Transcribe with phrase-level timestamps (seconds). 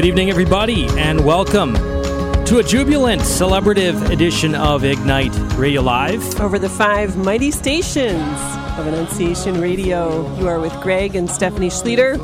[0.00, 6.40] Good evening, everybody, and welcome to a jubilant, celebrative edition of Ignite Radio Live.
[6.40, 8.22] Over the five mighty stations
[8.78, 12.16] of Annunciation Radio, you are with Greg and Stephanie Schlueter,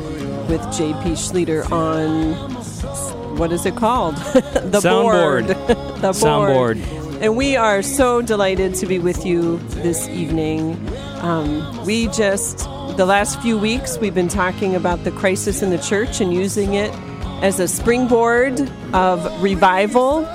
[0.49, 4.15] with JP Schlueter on what is it called?
[4.33, 5.45] the Soundboard.
[5.45, 5.47] board.
[6.01, 6.77] the board.
[6.77, 7.21] Soundboard.
[7.21, 10.75] And we are so delighted to be with you this evening.
[11.19, 12.57] Um, we just,
[12.97, 16.73] the last few weeks, we've been talking about the crisis in the church and using
[16.73, 16.91] it
[17.41, 18.59] as a springboard
[18.93, 20.25] of revival.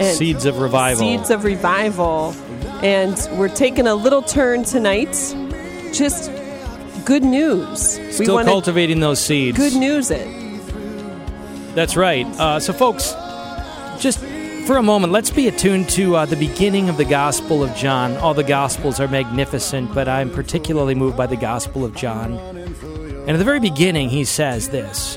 [0.00, 0.98] Seeds of revival.
[0.98, 2.34] Seeds of revival.
[2.82, 5.12] And we're taking a little turn tonight.
[5.92, 6.30] Just
[7.04, 7.98] good news.
[7.98, 9.56] we Still wanna cultivating those seeds.
[9.56, 10.26] good news it.
[11.74, 12.26] That's right.
[12.38, 13.12] Uh, so, folks,
[14.02, 14.18] just
[14.66, 18.16] for a moment, let's be attuned to uh, the beginning of the Gospel of John.
[18.16, 22.32] All the Gospels are magnificent, but I'm particularly moved by the Gospel of John.
[22.34, 25.16] And at the very beginning, he says this: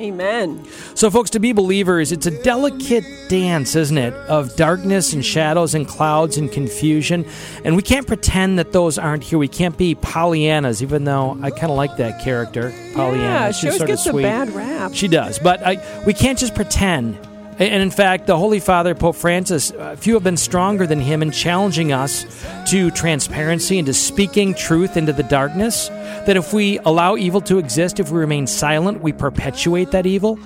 [0.00, 0.64] Amen.
[0.94, 5.74] So, folks, to be believers, it's a delicate dance, isn't it, of darkness and shadows
[5.74, 7.26] and clouds and confusion.
[7.64, 9.38] And we can't pretend that those aren't here.
[9.38, 13.22] We can't be Pollyannas, even though I kind of like that character, Pollyanna.
[13.22, 14.22] Yeah, She's always sort of gets a sweet.
[14.22, 14.94] bad rap.
[14.94, 17.18] She does, but I, we can't just pretend.
[17.60, 21.20] And in fact, the Holy Father, Pope Francis, uh, few have been stronger than him
[21.20, 22.24] in challenging us
[22.70, 25.88] to transparency and to speaking truth into the darkness.
[25.88, 30.38] That if we allow evil to exist, if we remain silent, we perpetuate that evil.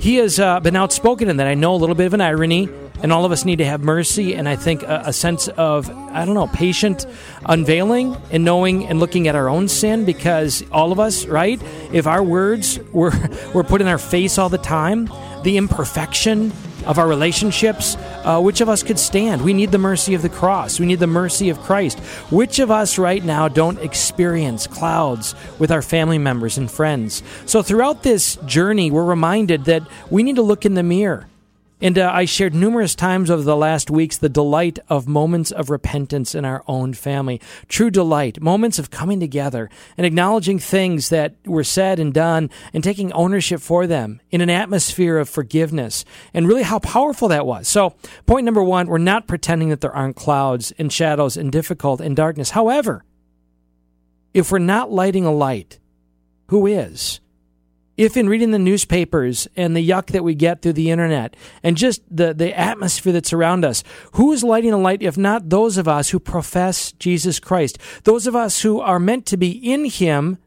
[0.00, 1.46] He has uh, been outspoken in that.
[1.46, 2.68] I know a little bit of an irony,
[3.02, 5.88] and all of us need to have mercy and I think a, a sense of,
[5.88, 7.06] I don't know, patient
[7.46, 11.62] unveiling and knowing and looking at our own sin because all of us, right?
[11.92, 13.12] If our words were,
[13.54, 15.08] were put in our face all the time,
[15.42, 16.52] the imperfection
[16.86, 19.42] of our relationships, uh, which of us could stand?
[19.42, 20.80] We need the mercy of the cross.
[20.80, 21.98] We need the mercy of Christ.
[22.30, 27.22] Which of us right now don't experience clouds with our family members and friends?
[27.46, 31.26] So throughout this journey, we're reminded that we need to look in the mirror.
[31.80, 35.70] And uh, I shared numerous times over the last weeks the delight of moments of
[35.70, 37.40] repentance in our own family.
[37.68, 42.82] True delight, moments of coming together and acknowledging things that were said and done and
[42.82, 47.68] taking ownership for them in an atmosphere of forgiveness and really how powerful that was.
[47.68, 47.94] So,
[48.26, 52.16] point number one, we're not pretending that there aren't clouds and shadows and difficult and
[52.16, 52.50] darkness.
[52.50, 53.04] However,
[54.34, 55.78] if we're not lighting a light,
[56.48, 57.20] who is?
[57.98, 61.76] If in reading the newspapers and the yuck that we get through the internet and
[61.76, 63.82] just the, the atmosphere that's around us,
[64.12, 67.76] who is lighting a light if not those of us who profess Jesus Christ?
[68.04, 70.38] Those of us who are meant to be in Him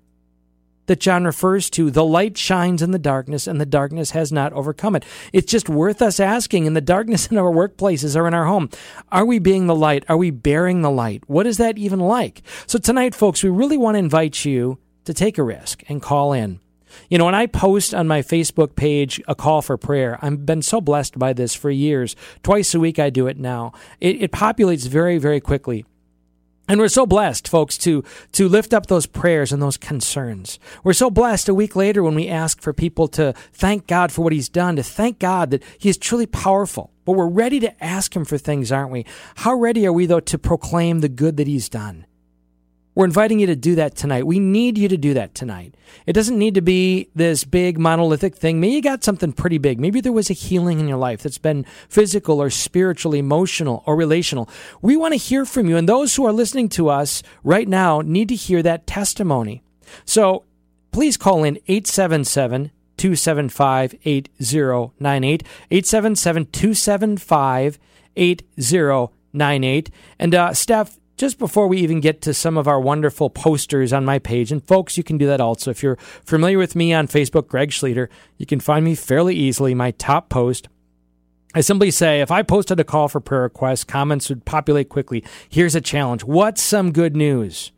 [0.86, 1.92] that John refers to.
[1.92, 5.06] The light shines in the darkness and the darkness has not overcome it.
[5.34, 8.70] It's just worth us asking in the darkness in our workplaces or in our home.
[9.12, 10.06] Are we being the light?
[10.08, 11.24] Are we bearing the light?
[11.28, 12.44] What is that even like?
[12.66, 16.32] So tonight, folks, we really want to invite you to take a risk and call
[16.32, 16.62] in.
[17.10, 20.62] You know, when I post on my Facebook page a call for prayer, I've been
[20.62, 22.16] so blessed by this for years.
[22.44, 23.74] Twice a week I do it now.
[24.00, 25.86] It, it populates very, very quickly.
[26.68, 28.02] And we're so blessed, folks, to,
[28.32, 30.58] to lift up those prayers and those concerns.
[30.86, 34.22] We're so blessed a week later when we ask for people to thank God for
[34.22, 36.92] what He's done, to thank God that He is truly powerful.
[37.04, 39.06] But we're ready to ask Him for things, aren't we?
[39.36, 42.06] How ready are we, though, to proclaim the good that He's done?
[43.02, 44.28] We're inviting you to do that tonight.
[44.28, 45.74] We need you to do that tonight.
[46.06, 48.62] It doesn't need to be this big monolithic thing.
[48.62, 49.80] Maybe you got something pretty big.
[49.80, 53.96] Maybe there was a healing in your life that's been physical or spiritual, emotional or
[53.96, 54.48] relational.
[54.84, 55.78] We want to hear from you.
[55.78, 59.64] And those who are listening to us right now need to hear that testimony.
[60.06, 60.44] So
[60.92, 65.44] please call in 877 275 8098.
[65.72, 67.80] 877 275
[68.16, 69.90] 8098.
[70.20, 74.04] And uh, Steph, just before we even get to some of our wonderful posters on
[74.04, 75.70] my page, and folks, you can do that also.
[75.70, 78.08] If you're familiar with me on Facebook, Greg Schlueter,
[78.40, 79.76] you can find me fairly easily.
[79.76, 80.68] My top post,
[81.54, 85.24] I simply say, if I posted a call for prayer requests, comments would populate quickly.
[85.48, 86.24] Here's a challenge.
[86.24, 87.72] What's some good news?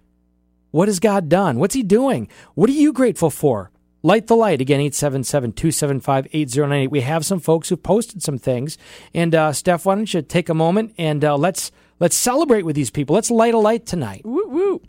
[0.72, 1.60] What has God done?
[1.60, 2.30] What's He doing?
[2.56, 3.72] What are you grateful for?
[4.04, 4.62] Light the light.
[4.62, 6.88] Again, 877 275 8098.
[6.88, 8.78] We have some folks who posted some things.
[9.14, 12.76] And uh, Steph, why don't you take a moment and uh, let's let's celebrate with
[12.76, 13.14] these people.
[13.16, 14.22] Let's light a light tonight.
[14.26, 14.82] Woo woo.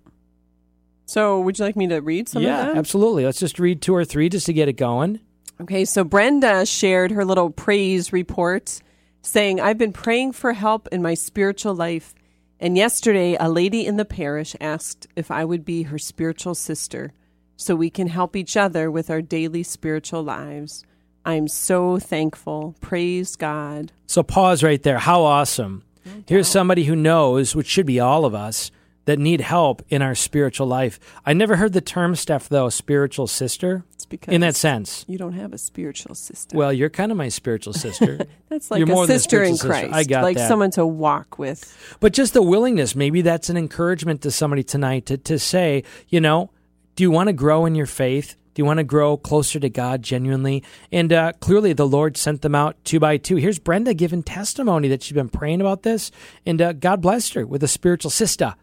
[1.06, 2.76] So, would you like me to read some yeah, of that?
[2.78, 3.24] absolutely.
[3.24, 5.20] Let's just read two or three just to get it going.
[5.60, 8.80] Okay, so Brenda shared her little praise report
[9.22, 12.14] saying, I've been praying for help in my spiritual life.
[12.58, 17.12] And yesterday, a lady in the parish asked if I would be her spiritual sister
[17.56, 20.84] so we can help each other with our daily spiritual lives.
[21.24, 22.74] I'm so thankful.
[22.80, 23.92] Praise God.
[24.06, 24.98] So pause right there.
[24.98, 25.84] How awesome.
[26.26, 28.70] Here's somebody who knows, which should be all of us,
[29.06, 30.98] that need help in our spiritual life.
[31.26, 33.84] I never heard the term, Steph, though, spiritual sister.
[33.92, 35.04] It's because In that sense.
[35.06, 36.56] you don't have a spiritual sister.
[36.56, 38.20] Well, you're kind of my spiritual sister.
[38.48, 39.68] that's like you're a than a sister in sister.
[39.68, 39.92] Christ.
[39.92, 40.48] I got like that.
[40.48, 41.96] someone to walk with.
[42.00, 46.20] But just the willingness, maybe that's an encouragement to somebody tonight to, to say, you
[46.20, 46.50] know,
[46.96, 48.36] do you want to grow in your faith?
[48.54, 50.62] Do you want to grow closer to God genuinely?
[50.92, 53.36] And uh, clearly, the Lord sent them out two by two.
[53.36, 56.10] Here's Brenda giving testimony that she's been praying about this,
[56.46, 58.54] and uh, God blessed her with a spiritual sister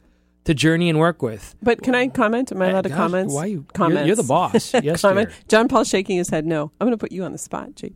[0.45, 1.55] to journey and work with.
[1.61, 2.51] But can I comment?
[2.51, 3.31] Am I allowed to comment?
[3.31, 3.65] Why you?
[3.77, 4.73] you're- You're, the boss.
[4.81, 5.29] Yes, comment.
[5.29, 5.37] dear.
[5.49, 6.45] John Paul shaking his head.
[6.45, 7.93] No, I'm going to put you on the spot, Jake.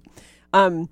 [0.53, 0.89] Um,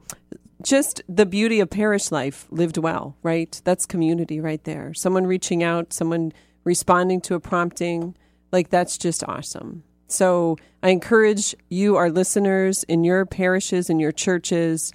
[0.64, 3.62] just the beauty of parish life lived well, right?
[3.66, 4.94] That's community right there.
[4.94, 6.32] Someone reaching out, someone
[6.64, 8.16] responding to a prompting,
[8.52, 9.84] like that's just awesome.
[10.14, 14.94] So I encourage you, our listeners, in your parishes, in your churches,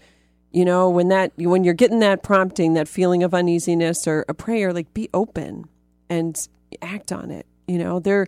[0.53, 4.35] you know, when that when you're getting that prompting, that feeling of uneasiness or a
[4.35, 5.67] prayer, like be open
[6.09, 6.49] and
[6.81, 7.47] act on it.
[7.67, 8.26] You know, there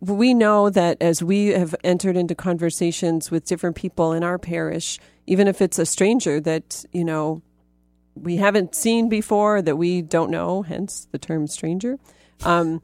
[0.00, 4.98] we know that as we have entered into conversations with different people in our parish,
[5.26, 7.42] even if it's a stranger that, you know,
[8.14, 11.98] we haven't seen before, that we don't know, hence the term stranger,
[12.44, 12.82] um,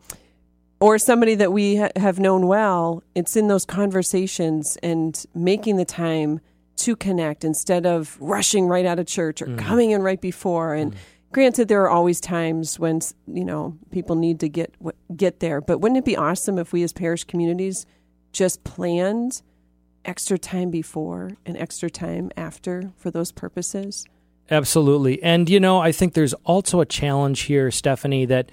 [0.82, 5.84] or somebody that we ha- have known well, it's in those conversations and making the
[5.84, 6.40] time
[6.74, 9.58] to connect instead of rushing right out of church or mm.
[9.58, 10.74] coming in right before.
[10.74, 10.96] And mm.
[11.30, 14.74] granted, there are always times when you know people need to get
[15.16, 17.86] get there, but wouldn't it be awesome if we as parish communities
[18.32, 19.40] just planned
[20.04, 24.04] extra time before and extra time after for those purposes?
[24.50, 25.22] Absolutely.
[25.22, 28.50] And, you know, I think there's also a challenge here, Stephanie, that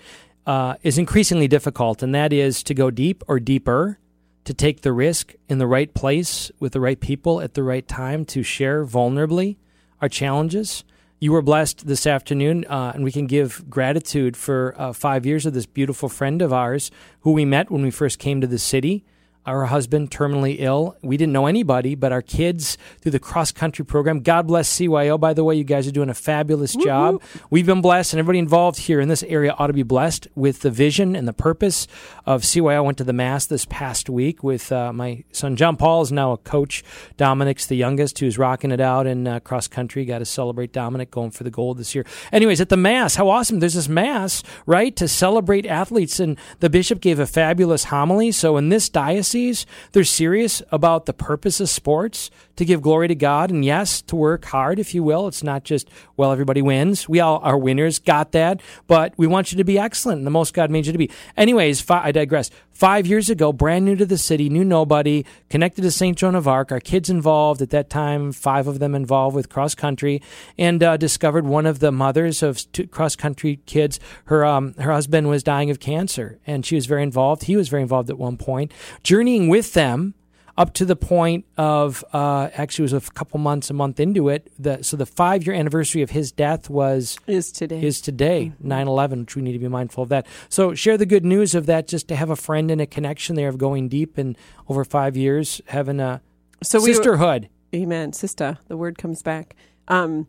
[0.50, 4.00] uh, is increasingly difficult, and that is to go deep or deeper,
[4.46, 7.88] to take the risk in the right place with the right people at the right
[7.88, 9.58] time, to share vulnerably
[10.02, 10.84] our challenges.
[11.20, 15.46] You were blessed this afternoon, uh, and we can give gratitude for uh, five years
[15.46, 18.58] of this beautiful friend of ours who we met when we first came to the
[18.58, 19.06] city
[19.46, 20.96] our husband terminally ill.
[21.02, 24.20] We didn't know anybody, but our kids through the cross country program.
[24.20, 25.20] God bless CYO.
[25.20, 27.22] By the way, you guys are doing a fabulous job.
[27.50, 30.60] We've been blessed, and everybody involved here in this area ought to be blessed with
[30.60, 31.88] the vision and the purpose
[32.26, 32.76] of CYO.
[32.76, 36.12] I went to the Mass this past week with uh, my son John Paul is
[36.12, 36.84] now a coach.
[37.18, 40.06] Dominic's the youngest who's rocking it out in uh, cross country.
[40.06, 42.06] Got to celebrate Dominic going for the gold this year.
[42.32, 43.60] Anyways, at the Mass, how awesome!
[43.60, 48.32] There's this Mass, right, to celebrate athletes, and the bishop gave a fabulous homily.
[48.32, 53.16] So in this diocese, they're serious about the purpose of sports to give glory to
[53.16, 55.28] God and yes, to work hard, if you will.
[55.28, 57.08] It's not just, well, everybody wins.
[57.08, 58.62] We all are winners, got that.
[58.88, 61.10] But we want you to be excellent and the most God made you to be.
[61.38, 62.50] Anyways, fi- I digress.
[62.80, 66.18] Five years ago, brand new to the city, knew nobody, connected to St.
[66.18, 69.76] Joan of Arc, our kids involved at that time, five of them involved with cross
[69.76, 70.22] country,
[70.58, 74.00] and uh, discovered one of the mothers of cross country kids.
[74.26, 77.44] Her um, her husband was dying of cancer, and she was very involved.
[77.44, 78.72] He was very involved at one point,
[79.20, 80.14] journeying with them
[80.58, 84.30] up to the point of uh, actually it was a couple months, a month into
[84.30, 84.50] it.
[84.58, 87.82] The, so the five year anniversary of his death was Is today.
[87.82, 90.26] is today, 9-11, which we need to be mindful of that.
[90.50, 93.36] So share the good news of that, just to have a friend and a connection
[93.36, 96.22] there of going deep and over five years having a
[96.64, 97.50] so we were- sisterhood.
[97.76, 98.58] Amen, sister.
[98.68, 99.56] The word comes back.
[99.88, 100.28] Um,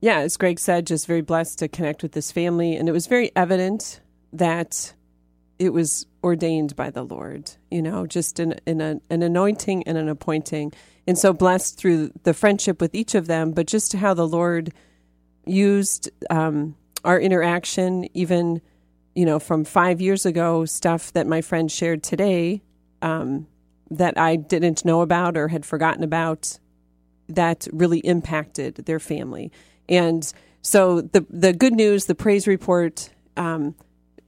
[0.00, 3.06] yeah, as Greg said, just very blessed to connect with this family, and it was
[3.06, 4.00] very evident
[4.32, 4.94] that
[5.58, 7.50] it was ordained by the Lord.
[7.70, 10.72] You know, just in, in a, an anointing and an appointing,
[11.06, 14.72] and so blessed through the friendship with each of them, but just how the Lord
[15.44, 18.60] used um, our interaction, even
[19.14, 22.62] you know, from five years ago, stuff that my friend shared today.
[23.02, 23.46] Um,
[23.92, 26.58] that I didn't know about or had forgotten about
[27.28, 29.52] that really impacted their family.
[29.88, 30.30] And
[30.62, 33.74] so the the good news, the praise report, um,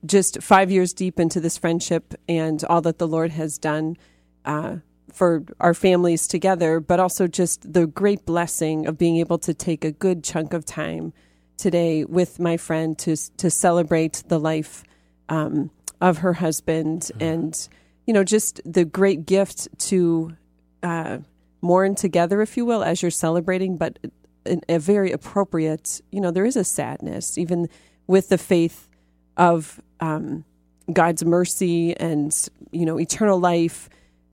[0.04, 3.96] just five years deep into this friendship and all that the Lord has done
[4.44, 4.76] uh,
[5.12, 9.84] for our families together, but also just the great blessing of being able to take
[9.84, 11.12] a good chunk of time
[11.56, 14.82] today with my friend to to celebrate the life
[15.28, 15.70] um,
[16.00, 17.68] of her husband and
[18.06, 20.36] you know just the great gift to
[20.82, 21.18] uh,
[21.60, 23.98] mourn together, if you will, as you're celebrating, but
[24.44, 26.00] in a very appropriate.
[26.10, 27.68] You know, there is a sadness even
[28.06, 28.88] with the faith
[29.36, 30.44] of um,
[30.92, 32.36] God's mercy and
[32.70, 33.88] you know eternal life.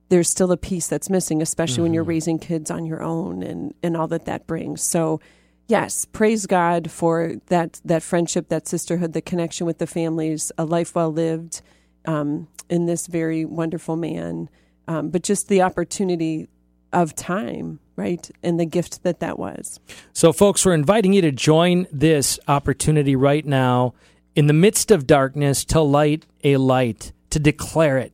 [0.09, 3.73] There's still a piece that's missing, especially when you're raising kids on your own and
[3.81, 4.81] and all that that brings.
[4.81, 5.21] So
[5.67, 10.65] yes, praise God for that that friendship, that sisterhood, the connection with the families, a
[10.65, 11.61] life well lived
[12.05, 14.49] um, in this very wonderful man,
[14.87, 16.47] um, but just the opportunity
[16.93, 19.79] of time, right, and the gift that that was.
[20.13, 23.93] So, folks, we're inviting you to join this opportunity right now
[24.35, 28.13] in the midst of darkness to light a light, to declare it.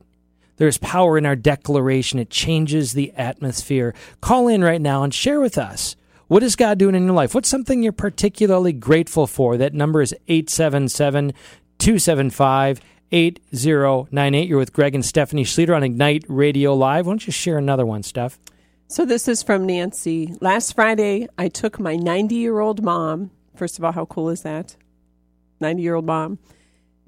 [0.56, 2.18] There's power in our declaration.
[2.18, 3.94] It changes the atmosphere.
[4.20, 5.94] Call in right now and share with us.
[6.26, 7.34] What is God doing in your life?
[7.34, 9.56] What's something you're particularly grateful for?
[9.56, 11.32] That number is 877
[11.78, 14.48] 275 8098.
[14.48, 17.06] You're with Greg and Stephanie Schlueter on Ignite Radio Live.
[17.06, 18.38] Why don't you share another one, Steph?
[18.88, 20.34] So this is from Nancy.
[20.40, 23.30] Last Friday, I took my 90 year old mom.
[23.54, 24.76] First of all, how cool is that?
[25.60, 26.38] 90 year old mom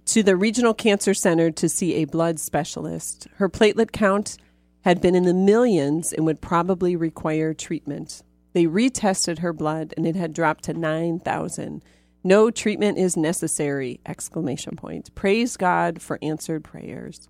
[0.06, 3.28] to the regional cancer center to see a blood specialist.
[3.36, 4.36] Her platelet count
[4.82, 8.22] had been in the millions and would probably require treatment.
[8.52, 11.84] They retested her blood and it had dropped to 9,000.
[12.22, 14.00] No treatment is necessary!
[14.04, 15.14] Exclamation point.
[15.14, 17.28] Praise God for answered prayers.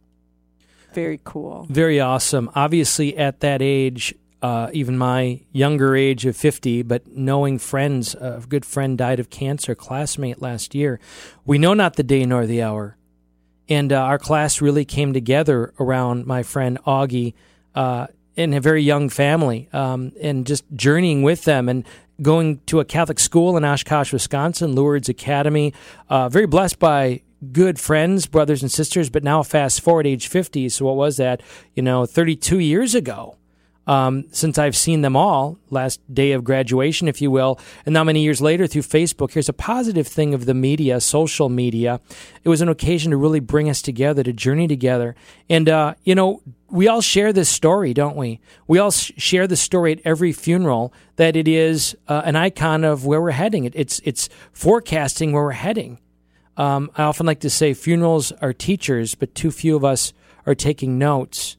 [0.95, 1.67] Very cool.
[1.71, 2.51] Very awesome.
[2.55, 8.43] Obviously, at that age, uh, even my younger age of 50, but knowing friends, a
[8.49, 10.99] good friend died of cancer, classmate last year.
[11.45, 12.97] We know not the day nor the hour.
[13.69, 17.35] And uh, our class really came together around my friend Augie
[17.75, 21.87] uh, in a very young family um, and just journeying with them and
[22.23, 25.73] going to a Catholic school in Oshkosh, Wisconsin, Lourdes Academy.
[26.09, 30.69] Uh, very blessed by good friends, brothers and sisters, but now fast forward age 50.
[30.71, 31.41] So what was that?
[31.75, 33.37] You know, 32 years ago
[33.91, 38.05] um, since I've seen them all, last day of graduation, if you will, and now
[38.05, 39.33] many years later through Facebook.
[39.33, 42.01] Here's a positive thing of the media, social media.
[42.45, 45.17] It was an occasion to really bring us together, to journey together.
[45.49, 48.39] And, uh, you know, we all share this story, don't we?
[48.69, 53.05] We all share the story at every funeral that it is uh, an icon of
[53.05, 53.65] where we're heading.
[53.65, 55.99] It, it's, it's forecasting where we're heading.
[56.57, 60.13] Um, I often like to say funerals are teachers, but too few of us
[60.47, 61.57] are taking notes.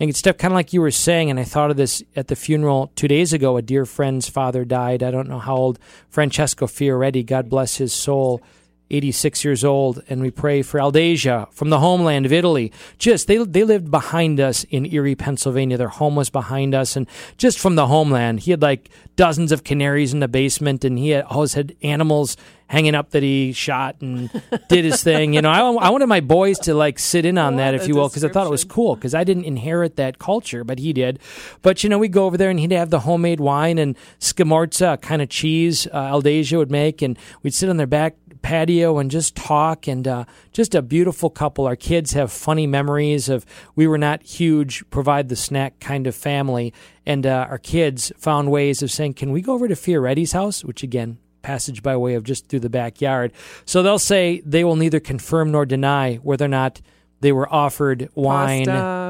[0.00, 2.28] And it's stuff kind of like you were saying, and I thought of this at
[2.28, 3.56] the funeral two days ago.
[3.56, 5.02] A dear friend's father died.
[5.02, 5.78] I don't know how old.
[6.08, 8.42] Francesco Fioretti, God bless his soul.
[8.90, 12.72] 86 years old, and we pray for Aldasia from the homeland of Italy.
[12.98, 15.76] Just they they lived behind us in Erie, Pennsylvania.
[15.76, 17.06] Their home was behind us, and
[17.38, 21.10] just from the homeland, he had like dozens of canaries in the basement, and he
[21.10, 22.36] had, always had animals
[22.66, 24.30] hanging up that he shot and
[24.68, 25.34] did his thing.
[25.34, 27.94] You know, I, I wanted my boys to like sit in on that, if you
[27.94, 28.94] will, because I thought it was cool.
[28.94, 31.18] Because I didn't inherit that culture, but he did.
[31.62, 35.00] But you know, we'd go over there and he'd have the homemade wine and scamorza
[35.00, 39.10] kind of cheese uh, Aldasia would make, and we'd sit on their back patio and
[39.10, 41.66] just talk and uh, just a beautiful couple.
[41.66, 46.14] Our kids have funny memories of we were not huge provide the snack kind of
[46.14, 46.74] family,
[47.06, 50.62] and uh, our kids found ways of saying, "Can we go over to Fioretti's house?"
[50.62, 53.32] Which again, passage by way of just through the backyard.
[53.64, 56.82] So they'll say they will neither confirm nor deny whether or not
[57.20, 58.66] they were offered wine.
[58.66, 59.03] Pasta,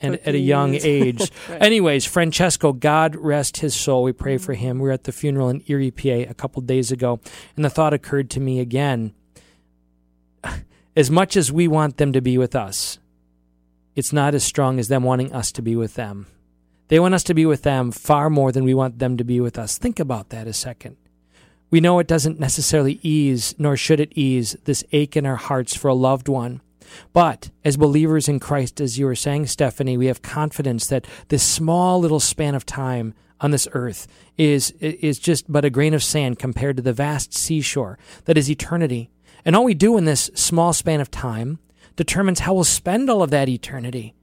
[0.00, 1.20] and at a young age.
[1.48, 1.62] right.
[1.62, 4.02] Anyways, Francesco, God rest his soul.
[4.02, 4.78] We pray for him.
[4.78, 7.20] We were at the funeral in Erie, PA a couple days ago,
[7.56, 9.14] and the thought occurred to me again.
[10.96, 12.98] As much as we want them to be with us,
[13.94, 16.26] it's not as strong as them wanting us to be with them.
[16.88, 19.40] They want us to be with them far more than we want them to be
[19.40, 19.76] with us.
[19.76, 20.96] Think about that a second.
[21.70, 25.76] We know it doesn't necessarily ease, nor should it ease, this ache in our hearts
[25.76, 26.60] for a loved one.
[27.12, 31.42] But as believers in Christ, as you were saying, Stephanie, we have confidence that this
[31.42, 36.02] small little span of time on this earth is, is just but a grain of
[36.02, 39.10] sand compared to the vast seashore that is eternity.
[39.44, 41.58] And all we do in this small span of time
[41.94, 44.14] determines how we'll spend all of that eternity.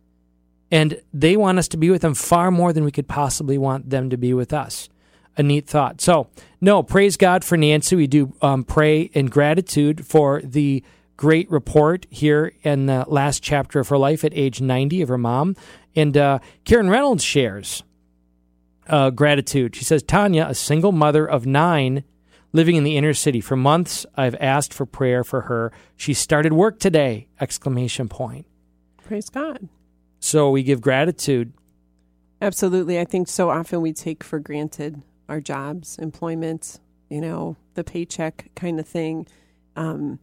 [0.72, 3.89] And they want us to be with them far more than we could possibly want
[3.89, 4.89] them to be with us.
[5.38, 6.01] A neat thought.
[6.01, 6.27] So,
[6.62, 7.96] no, praise God for Nancy.
[7.96, 10.84] We do um, pray in gratitude for the
[11.17, 15.17] great report here in the last chapter of her life at age 90 of her
[15.17, 15.55] mom.
[15.96, 17.84] And uh, Karen Reynolds shares
[18.88, 19.75] uh, gratitude.
[19.75, 22.03] She says, Tanya, a single mother of nine
[22.51, 23.41] living in the inner city.
[23.41, 25.72] For months, I've asked for prayer for her.
[25.96, 27.27] She started work today!
[27.41, 28.46] Exclamation point.
[29.03, 29.67] Praise God.
[30.20, 31.53] So we give gratitude.
[32.41, 33.00] Absolutely.
[33.00, 36.79] I think so often we take for granted our jobs, employment,
[37.10, 39.27] you know, the paycheck kind of thing.
[39.75, 40.20] Um,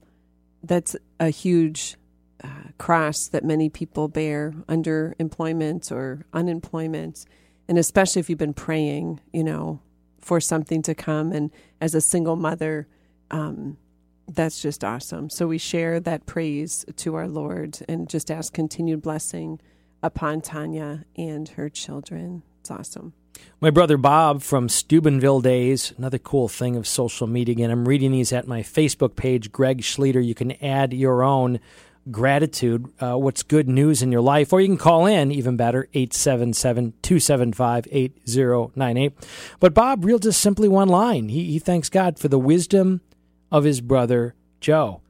[0.62, 1.96] that's a huge
[2.42, 2.48] uh,
[2.78, 7.26] cross that many people bear under employment or unemployment.
[7.68, 9.80] And especially if you've been praying, you know,
[10.20, 11.32] for something to come.
[11.32, 11.50] And
[11.80, 12.88] as a single mother,
[13.30, 13.76] um,
[14.28, 15.30] that's just awesome.
[15.30, 19.60] So we share that praise to our Lord and just ask continued blessing
[20.02, 22.42] upon Tanya and her children.
[22.60, 23.12] It's awesome.
[23.60, 27.52] My brother Bob from Steubenville days, another cool thing of social media.
[27.52, 30.24] Again, I'm reading these at my Facebook page, Greg Schlueter.
[30.24, 31.60] You can add your own
[32.10, 35.88] gratitude, uh, what's good news in your life, or you can call in, even better,
[35.92, 39.12] 877 275 8098.
[39.58, 41.28] But Bob, real just simply one line.
[41.28, 43.00] He, he thanks God for the wisdom
[43.52, 45.02] of his brother Joe.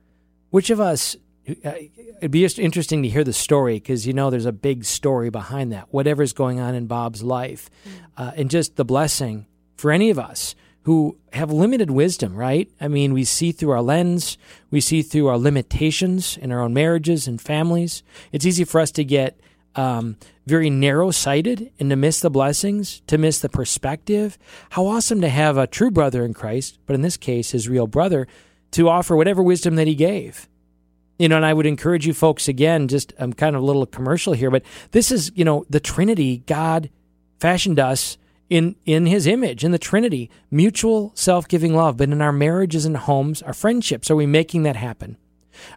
[0.51, 1.17] Which of us,
[1.63, 5.31] it'd be just interesting to hear the story because you know there's a big story
[5.31, 7.71] behind that, whatever's going on in Bob's life,
[8.17, 10.55] uh, and just the blessing for any of us
[10.85, 12.71] who have limited wisdom, right?
[12.81, 14.39] I mean, we see through our lens,
[14.71, 18.03] we see through our limitations in our own marriages and families.
[18.33, 19.39] It's easy for us to get
[19.77, 20.17] um,
[20.47, 24.39] very narrow sighted and to miss the blessings, to miss the perspective.
[24.71, 27.87] How awesome to have a true brother in Christ, but in this case, his real
[27.87, 28.27] brother,
[28.73, 30.49] to offer whatever wisdom that he gave.
[31.21, 33.85] You know, and I would encourage you folks again, just I'm kind of a little
[33.85, 34.63] commercial here, but
[34.93, 36.89] this is, you know, the Trinity, God
[37.39, 38.17] fashioned us
[38.49, 41.97] in in his image in the trinity mutual self-giving love.
[41.97, 45.17] But in our marriages and homes our friendships are we making that happen?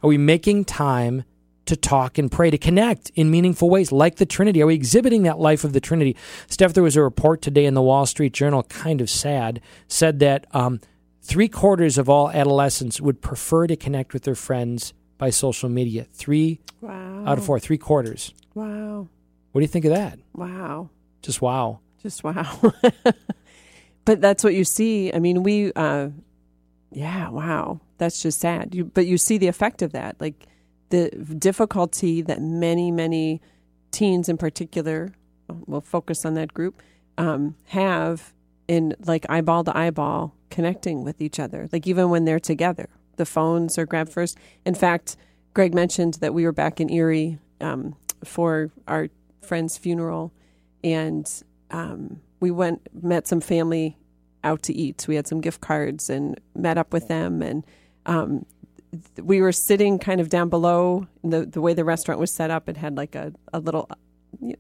[0.01, 1.23] Are we making time
[1.65, 4.61] to talk and pray to connect in meaningful ways like the trinity?
[4.61, 6.17] Are we exhibiting that life of the trinity?
[6.47, 10.19] Steph there was a report today in the wall street journal kind of sad said
[10.19, 10.81] that um,
[11.21, 16.05] three quarters of all adolescents would prefer to connect with their friends by social media
[16.11, 17.23] three Wow.
[17.25, 19.07] out of four three quarters Wow.
[19.51, 20.89] what do you think of that Wow.
[21.21, 22.73] just wow Just wow.
[24.05, 25.13] but that's what you see.
[25.13, 26.09] I mean, we, uh,
[26.91, 27.79] yeah, wow.
[27.97, 28.75] That's just sad.
[28.75, 30.45] You, but you see the effect of that, like
[30.89, 33.39] the difficulty that many, many
[33.91, 35.13] teens in particular,
[35.67, 36.81] we'll focus on that group,
[37.17, 38.33] um, have
[38.67, 41.69] in like eyeball to eyeball connecting with each other.
[41.71, 44.37] Like even when they're together, the phones are grabbed first.
[44.65, 45.17] In fact,
[45.53, 49.09] Greg mentioned that we were back in Erie um, for our
[49.41, 50.33] friend's funeral,
[50.83, 51.29] and
[51.71, 53.97] um, we went met some family
[54.43, 55.05] out to eat.
[55.07, 57.65] We had some gift cards and met up with them, and
[58.05, 58.45] um,
[58.91, 61.07] th- we were sitting kind of down below.
[61.23, 63.89] The the way the restaurant was set up, it had like a a little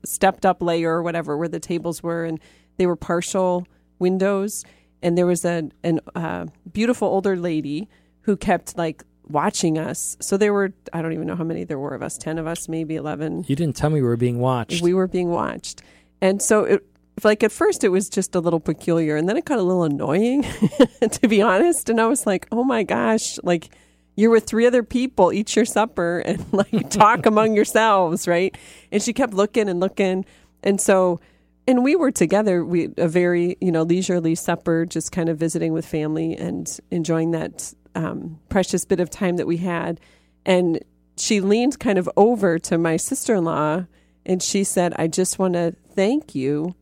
[0.05, 2.39] stepped up layer or whatever where the tables were, and
[2.77, 3.67] they were partial
[3.99, 4.63] windows.
[5.01, 7.89] And there was a an uh, beautiful older lady
[8.23, 10.17] who kept like watching us.
[10.19, 12.47] So there were I don't even know how many there were of us, ten of
[12.47, 15.81] us, maybe eleven you didn't tell me we were being watched we were being watched.
[16.21, 16.85] And so it
[17.23, 19.83] like at first it was just a little peculiar and then it got a little
[19.83, 20.43] annoying
[21.11, 23.69] to be honest and I was like, "Oh my gosh, like
[24.15, 28.55] you're with three other people, eat your supper and like talk among yourselves, right?"
[28.91, 30.25] And she kept looking and looking.
[30.63, 31.19] And so
[31.65, 35.71] and we were together, we a very, you know, leisurely supper, just kind of visiting
[35.71, 39.99] with family and enjoying that um, precious bit of time that we had.
[40.45, 40.83] And
[41.17, 43.85] she leaned kind of over to my sister in law
[44.25, 46.75] and she said, I just want to thank you.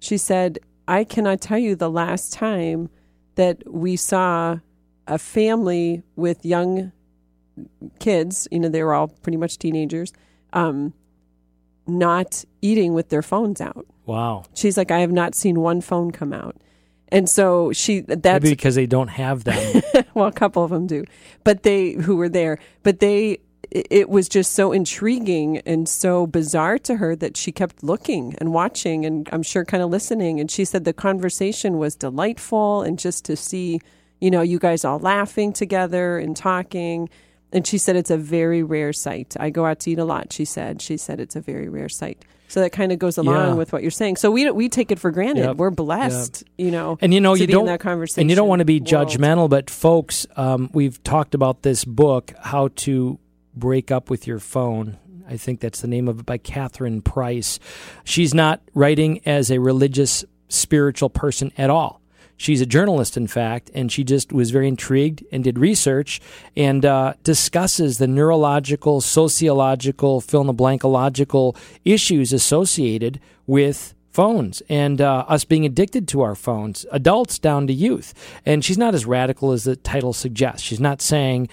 [0.00, 2.90] She said, I cannot tell you the last time
[3.36, 4.58] that we saw
[5.06, 6.92] a family with young
[7.98, 10.12] kids, you know, they were all pretty much teenagers,
[10.52, 10.92] um,
[11.86, 13.86] not eating with their phones out.
[14.06, 16.56] wow She's like, I have not seen one phone come out.
[17.12, 19.82] And so she, that's Maybe because they don't have them.
[20.14, 21.04] well, a couple of them do,
[21.44, 26.26] but they who were there, but they, it it was just so intriguing and so
[26.26, 30.40] bizarre to her that she kept looking and watching and I'm sure kind of listening.
[30.40, 33.80] And she said the conversation was delightful and just to see,
[34.20, 37.08] you know, you guys all laughing together and talking.
[37.52, 39.36] And she said it's a very rare sight.
[39.38, 40.32] I go out to eat a lot.
[40.32, 40.80] She said.
[40.80, 42.24] She said it's a very rare sight.
[42.50, 43.54] So that kind of goes along Yeah.
[43.54, 44.16] with what you're saying.
[44.16, 45.44] So we we take it for granted.
[45.44, 45.56] Yep.
[45.56, 46.98] We're blessed, you know.
[47.00, 48.22] and you know to you don't that conversation.
[48.22, 48.88] and you don't want to be world.
[49.08, 53.18] judgmental but folks um, we've talked about this book how to
[53.54, 54.96] break up with your phone
[55.28, 57.58] i think that's the name of it by catherine price
[58.04, 61.99] she's not writing as a religious spiritual person at all
[62.40, 66.20] she's a journalist in fact and she just was very intrigued and did research
[66.56, 75.02] and uh, discusses the neurological sociological fill in the blankological issues associated with phones and
[75.02, 78.14] uh, us being addicted to our phones, adults down to youth.
[78.46, 80.62] And she's not as radical as the title suggests.
[80.62, 81.48] She's not saying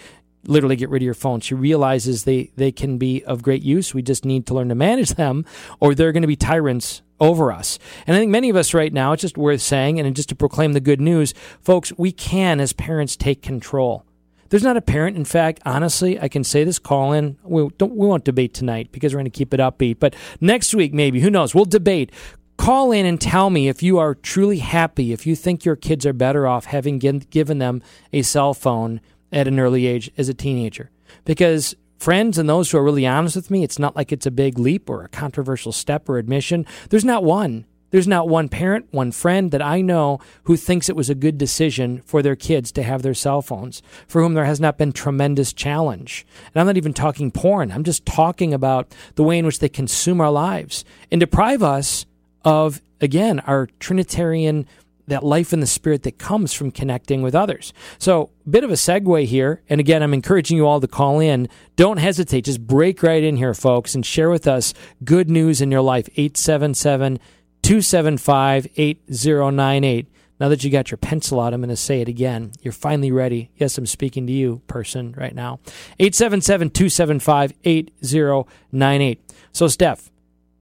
[0.46, 1.42] literally get rid of your phone.
[1.42, 3.94] She realizes they, they can be of great use.
[3.94, 5.46] We just need to learn to manage them,
[5.82, 7.80] or they're going to be tyrants over us.
[8.06, 10.36] And I think many of us right now, it's just worth saying, and just to
[10.36, 14.04] proclaim the good news, folks, we can, as parents, take control.
[14.50, 15.18] There's not a parent.
[15.18, 16.80] In fact, honestly, I can say this.
[16.80, 17.38] Call in.
[17.44, 17.96] We don't.
[17.96, 20.00] We won't debate tonight because we're going to keep it upbeat.
[20.00, 21.54] But next week, maybe who knows?
[21.54, 22.12] We'll debate.
[22.56, 25.12] Call in and tell me if you are truly happy.
[25.12, 29.02] If you think your kids are better off having given them a cell phone
[29.32, 30.92] at an early age as a teenager.
[31.26, 34.32] Because friends and those who are really honest with me, it's not like it's a
[34.32, 36.66] big leap or a controversial step or admission.
[36.90, 40.96] There's not one There's not one parent, one friend that I know who thinks it
[40.96, 44.44] was a good decision for their kids to have their cell phones, for whom there
[44.44, 46.26] has not been tremendous challenge.
[46.54, 47.72] And I'm not even talking porn.
[47.72, 52.06] I'm just talking about the way in which they consume our lives and deprive us
[52.44, 54.68] of, again, our Trinitarian
[55.08, 57.74] that life in the spirit that comes from connecting with others.
[57.98, 59.64] So, bit of a segue here.
[59.70, 61.50] And again, I'm encouraging you all to call in.
[61.76, 62.46] Don't hesitate.
[62.46, 66.10] Just break right in here, folks, and share with us good news in your life.
[66.16, 67.20] 877
[67.62, 70.08] 275 8098.
[70.40, 72.52] Now that you got your pencil out, I'm going to say it again.
[72.62, 73.50] You're finally ready.
[73.56, 75.60] Yes, I'm speaking to you, person, right now.
[76.00, 79.34] 877 275 8098.
[79.52, 80.12] So, Steph,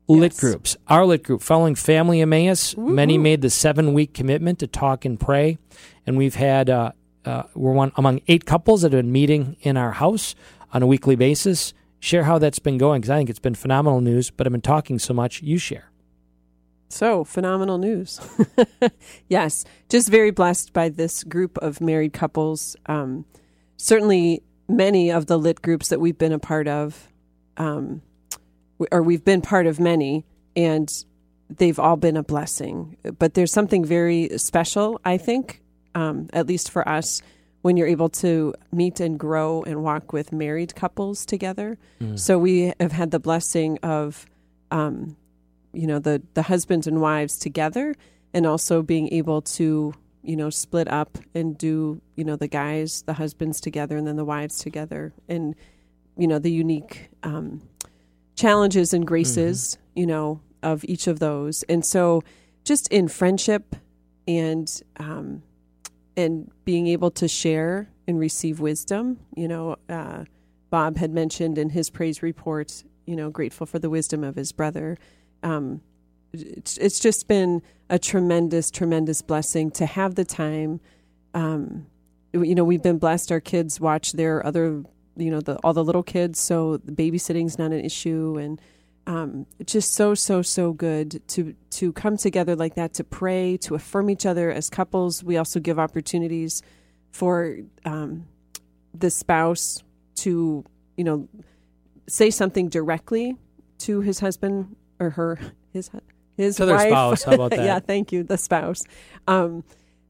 [0.09, 0.40] lit Yes.
[0.40, 0.77] groups.
[0.88, 5.19] Our lit group, following Family Emmaus, many made the seven week commitment to talk and
[5.19, 5.59] pray.
[6.07, 6.92] And we've had, uh,
[7.25, 10.35] uh, we're one among eight couples that have been meeting in our house
[10.73, 11.75] on a weekly basis.
[11.99, 14.61] Share how that's been going because I think it's been phenomenal news, but I've been
[14.61, 15.42] talking so much.
[15.42, 15.90] You share.
[16.88, 18.21] So, phenomenal news.
[19.29, 22.77] yes, just very blessed by this group of married couples.
[22.87, 23.25] Um,
[23.77, 27.09] certainly, many of the lit groups that we've been a part of,
[27.57, 28.03] um,
[28.91, 30.89] or we've been part of many, and
[31.49, 32.97] they've all been a blessing.
[33.19, 35.62] But there's something very special, I think,
[35.95, 37.23] um, at least for us,
[37.62, 41.79] when you're able to meet and grow and walk with married couples together.
[42.17, 44.27] So, we have had the blessing of.
[44.71, 45.17] Um,
[45.77, 47.95] you know the the husbands and wives together
[48.33, 53.03] and also being able to you know split up and do you know the guys
[53.03, 55.55] the husbands together and then the wives together and
[56.17, 57.61] you know the unique um,
[58.37, 62.22] challenges and graces you know of each of those and so
[62.64, 63.77] just in friendship
[64.29, 65.42] and um,
[66.16, 70.25] and being able to share and receive wisdom you know uh,
[70.70, 74.53] bob had mentioned in his praise report you know grateful for the wisdom of his
[74.53, 74.96] brother
[75.42, 75.81] um,
[76.33, 80.81] it's, it's just been a tremendous, tremendous blessing to have the time.
[81.35, 81.87] Um,
[82.33, 83.33] you know, we've been blessed.
[83.33, 84.83] Our kids watch their other,
[85.16, 88.61] you know, the all the little kids, so the babysitting's not an issue, and
[89.07, 93.74] um, just so, so, so good to to come together like that to pray, to
[93.74, 95.22] affirm each other as couples.
[95.22, 96.62] We also give opportunities
[97.12, 98.26] for um,
[98.92, 99.83] the spouse
[100.16, 100.64] to,
[100.96, 101.29] you know,
[102.09, 103.37] say something directly
[103.79, 105.38] to his husband or her
[105.72, 105.90] his
[106.37, 106.88] his To their wife.
[106.88, 107.22] spouse.
[107.22, 107.64] How about that?
[107.64, 108.83] yeah, thank you, the spouse.
[109.26, 109.64] Um,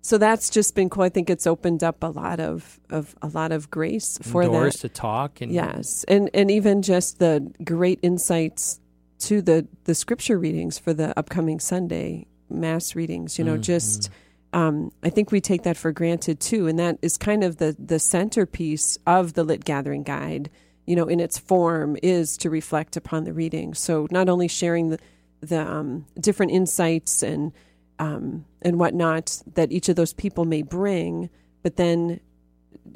[0.06, 1.02] so that's just been cool.
[1.02, 4.74] I think it's opened up a lot of, of a lot of grace for Doors
[4.74, 4.82] that.
[4.82, 8.78] to talk and Yes, and and even just the great insights
[9.18, 13.36] to the the scripture readings for the upcoming Sunday mass readings.
[13.36, 14.08] You know, just
[14.52, 17.74] um, I think we take that for granted too, and that is kind of the
[17.76, 20.50] the centerpiece of the Lit Gathering Guide.
[20.86, 23.74] You know, in its form, is to reflect upon the reading.
[23.74, 25.00] So not only sharing the
[25.40, 27.50] the um, different insights and
[27.98, 31.30] um, and whatnot that each of those people may bring,
[31.62, 32.20] but then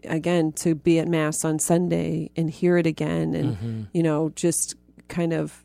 [0.05, 4.75] again to be at mass on Sunday and hear it again, and you know just
[5.09, 5.65] kind of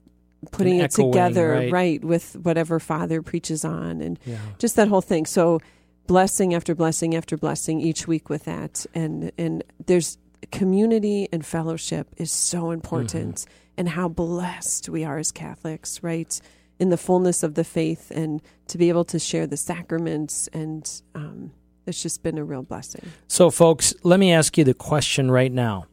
[0.52, 2.04] putting And it echoing, together right.
[2.04, 4.38] with whatever Father preaches on, and Yeah.
[4.60, 5.26] just that whole thing.
[5.26, 5.60] So
[6.08, 10.17] blessing after blessing after blessing each week with that, and and there's
[10.52, 13.50] community and fellowship is so important, Mm-hmm.
[13.78, 16.39] and how blessed we are as Catholics, right?
[16.77, 21.01] In the fullness of the faith, and to be able to share the sacraments, and
[21.13, 21.51] um,
[21.85, 23.11] it's just been a real blessing.
[23.27, 25.85] So, folks, let me ask you the question right now.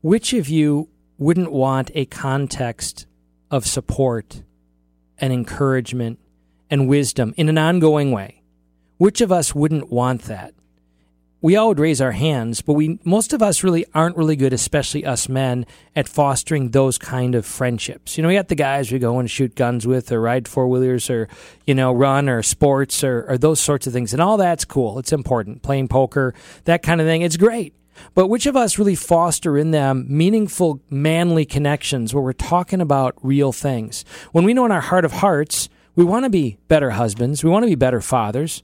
[0.00, 3.06] Which of you wouldn't want a context
[3.50, 4.42] of support
[5.18, 6.20] and encouragement
[6.70, 8.42] and wisdom in an ongoing way?
[8.98, 10.54] Which of us wouldn't want that?
[11.40, 14.52] We all would raise our hands, but we most of us really aren't really good,
[14.52, 18.16] especially us men, at fostering those kind of friendships.
[18.16, 20.66] You know, we got the guys we go and shoot guns with, or ride four
[20.66, 21.28] wheelers, or
[21.64, 24.98] you know, run or sports, or, or those sorts of things, and all that's cool.
[24.98, 25.62] It's important.
[25.62, 27.72] Playing poker, that kind of thing, it's great.
[28.14, 33.14] But which of us really foster in them meaningful, manly connections where we're talking about
[33.22, 34.04] real things?
[34.32, 37.50] When we know in our heart of hearts, we want to be better husbands, we
[37.50, 38.62] want to be better fathers,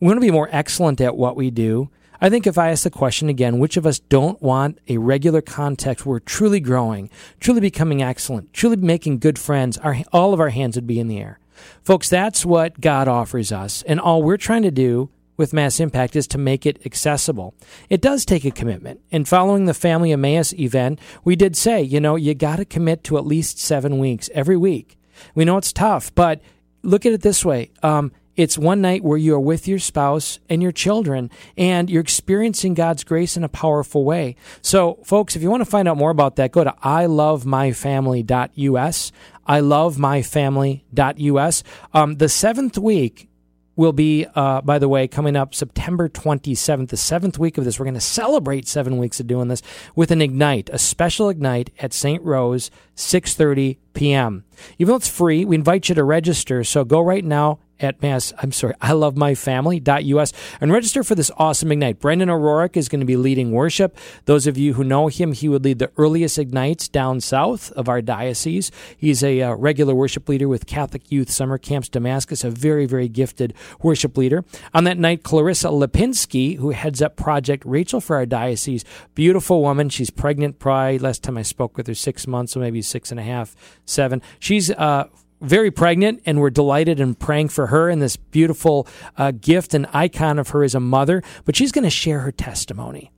[0.00, 1.90] we want to be more excellent at what we do.
[2.20, 5.42] I think if I ask the question again, which of us don't want a regular
[5.42, 10.40] context where we're truly growing, truly becoming excellent, truly making good friends, our, all of
[10.40, 11.38] our hands would be in the air.
[11.82, 13.82] Folks, that's what God offers us.
[13.82, 17.54] And all we're trying to do with Mass Impact is to make it accessible.
[17.90, 19.00] It does take a commitment.
[19.12, 23.04] And following the Family Emmaus event, we did say, you know, you got to commit
[23.04, 24.98] to at least seven weeks every week.
[25.34, 26.40] We know it's tough, but
[26.82, 27.70] look at it this way.
[27.82, 32.02] Um, It's one night where you are with your spouse and your children and you're
[32.02, 34.36] experiencing God's grace in a powerful way.
[34.60, 39.12] So, folks, if you want to find out more about that, go to ilovemyfamily.us.
[39.48, 41.62] ilovemyfamily.us.
[41.94, 43.30] Um, the seventh week
[43.76, 47.78] will be, uh, by the way, coming up September 27th, the seventh week of this.
[47.78, 49.62] We're going to celebrate seven weeks of doing this
[49.94, 52.22] with an Ignite, a special Ignite at St.
[52.22, 54.44] Rose, 6.30 p.m.
[54.78, 56.64] Even though it's free, we invite you to register.
[56.64, 61.14] So go right now at Mass, I'm sorry, I love my family.us and register for
[61.14, 62.00] this awesome Ignite.
[62.00, 63.96] Brendan O'Rourke is going to be leading worship.
[64.24, 67.88] Those of you who know him, he would lead the earliest Ignites down south of
[67.88, 68.70] our diocese.
[68.96, 73.08] He's a uh, regular worship leader with Catholic Youth Summer Camps Damascus, a very, very
[73.08, 74.44] gifted worship leader.
[74.74, 78.84] On that night, Clarissa Lipinski, who heads up Project Rachel for our diocese,
[79.14, 79.88] beautiful woman.
[79.88, 83.20] She's pregnant, probably last time I spoke with her, six months, so maybe six and
[83.20, 84.22] a half, seven.
[84.38, 85.08] She's, uh,
[85.40, 89.86] very pregnant, and we're delighted and praying for her and this beautiful uh, gift and
[89.92, 91.22] icon of her as a mother.
[91.44, 93.10] But she's going to share her testimony.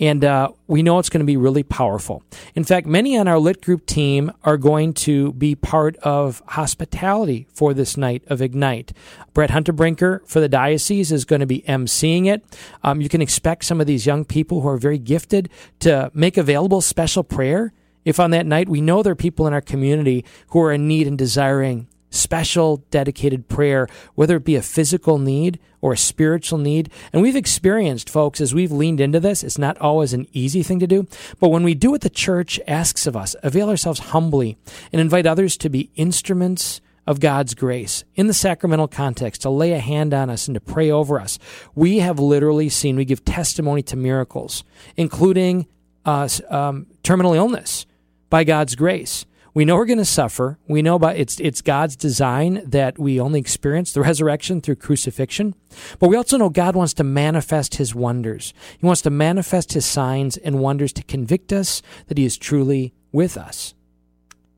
[0.00, 2.22] And uh, we know it's going to be really powerful.
[2.54, 7.46] In fact, many on our Lit Group team are going to be part of hospitality
[7.52, 8.94] for this night of Ignite.
[9.34, 12.42] Brett Hunterbrinker for the diocese is going to be emceeing it.
[12.82, 16.38] Um, you can expect some of these young people who are very gifted to make
[16.38, 17.74] available special prayer
[18.04, 20.88] if on that night we know there are people in our community who are in
[20.88, 26.58] need and desiring special dedicated prayer, whether it be a physical need or a spiritual
[26.58, 26.90] need.
[27.12, 30.80] And we've experienced, folks, as we've leaned into this, it's not always an easy thing
[30.80, 31.06] to do.
[31.38, 34.58] But when we do what the church asks of us, avail ourselves humbly
[34.92, 39.72] and invite others to be instruments of God's grace in the sacramental context, to lay
[39.72, 41.38] a hand on us and to pray over us.
[41.74, 44.64] We have literally seen, we give testimony to miracles,
[44.96, 45.66] including
[46.04, 47.86] uh, um, terminal illness
[48.30, 49.26] by God's grace.
[49.52, 50.58] We know we're going to suffer.
[50.68, 55.54] We know about it's it's God's design that we only experience the resurrection through crucifixion.
[55.98, 58.54] But we also know God wants to manifest his wonders.
[58.78, 62.94] He wants to manifest his signs and wonders to convict us that he is truly
[63.12, 63.74] with us.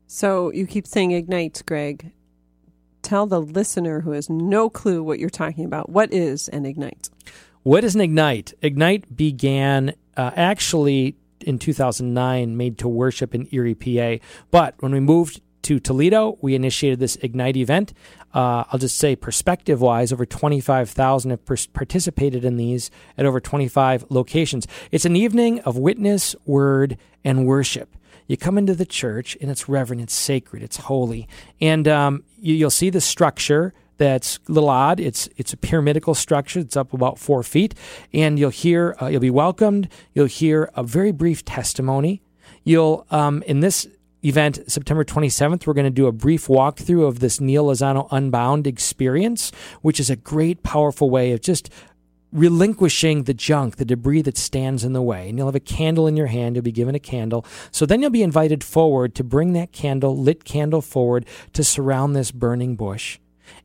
[0.05, 2.11] So you keep saying ignite, Greg.
[3.01, 5.89] Tell the listener who has no clue what you're talking about.
[5.89, 7.09] What is an ignite?
[7.63, 8.53] What is an ignite?
[8.61, 14.23] Ignite began uh, actually in 2009 made to worship in Erie, PA.
[14.51, 17.93] But when we moved to Toledo, we initiated this Ignite event.
[18.33, 24.05] Uh, I'll just say, perspective wise, over 25,000 have participated in these at over 25
[24.09, 24.67] locations.
[24.91, 27.95] It's an evening of witness, word, and worship.
[28.27, 31.27] You come into the church and it's reverent, it's sacred, it's holy.
[31.59, 34.99] And um, you, you'll see the structure that's a little odd.
[34.99, 36.59] It's it's a pyramidical structure.
[36.59, 37.75] It's up about four feet,
[38.13, 39.89] and you'll hear uh, you'll be welcomed.
[40.13, 42.21] You'll hear a very brief testimony.
[42.63, 43.87] You'll um, in this
[44.23, 48.67] event September 27th, we're going to do a brief walkthrough of this Neal Lozano Unbound
[48.67, 51.69] experience, which is a great, powerful way of just
[52.31, 55.29] relinquishing the junk, the debris that stands in the way.
[55.29, 56.55] And you'll have a candle in your hand.
[56.55, 57.45] You'll be given a candle.
[57.71, 62.15] So then you'll be invited forward to bring that candle, lit candle forward to surround
[62.15, 63.19] this burning bush.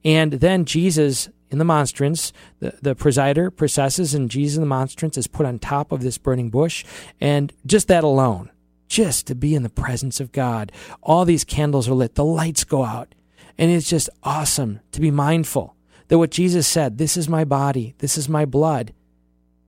[0.05, 5.16] And then Jesus in the monstrance, the, the presider processes, and Jesus in the monstrance
[5.16, 6.85] is put on top of this burning bush.
[7.20, 8.51] And just that alone,
[8.88, 10.72] just to be in the presence of God,
[11.03, 13.14] all these candles are lit, the lights go out.
[13.57, 15.74] And it's just awesome to be mindful
[16.09, 18.92] that what Jesus said, this is my body, this is my blood,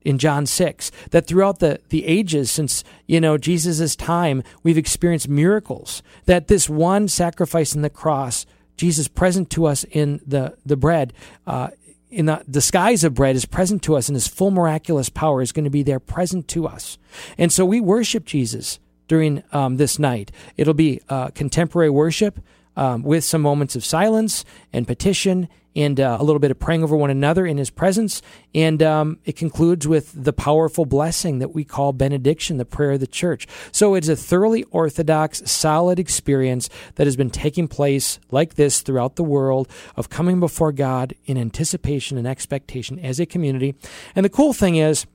[0.02, 5.28] in John 6 that throughout the, the ages since you know Jesus' time we've experienced
[5.28, 8.46] miracles that this one sacrifice in the cross
[8.80, 11.12] Jesus present to us in the, the bread,
[11.46, 11.68] uh,
[12.10, 15.52] in the disguise of bread, is present to us, and his full miraculous power is
[15.52, 16.96] going to be there present to us.
[17.36, 20.32] And so we worship Jesus during um, this night.
[20.56, 22.40] It'll be uh, contemporary worship
[22.76, 26.82] um, with some moments of silence and petition and uh, a little bit of praying
[26.82, 28.22] over one another in his presence.
[28.54, 33.00] And um, it concludes with the powerful blessing that we call benediction, the prayer of
[33.00, 33.46] the church.
[33.72, 39.16] So it's a thoroughly orthodox, solid experience that has been taking place like this throughout
[39.16, 43.74] the world of coming before God in anticipation and expectation as a community.
[44.14, 45.06] And the cool thing is,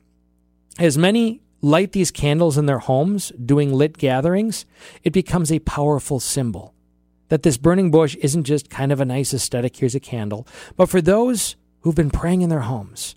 [0.77, 4.65] as many light these candles in their homes doing lit gatherings,
[5.03, 6.74] it becomes a powerful symbol
[7.29, 10.89] that this burning bush isn't just kind of a nice aesthetic, here's a candle, but
[10.89, 13.15] for those who've been praying in their homes,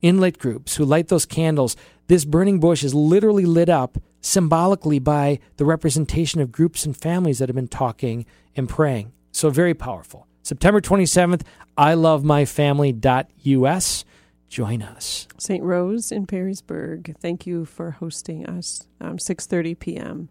[0.00, 4.98] in lit groups who light those candles, this burning bush is literally lit up symbolically
[4.98, 9.12] by the representation of groups and families that have been talking and praying.
[9.32, 10.26] So very powerful.
[10.42, 11.42] September 27th,
[11.76, 14.04] I love my family.us.
[14.48, 15.28] Join us.
[15.36, 15.62] St.
[15.62, 17.16] Rose in Perrysburg.
[17.18, 18.88] Thank you for hosting us.
[19.00, 20.30] Um, 6:30 p.m.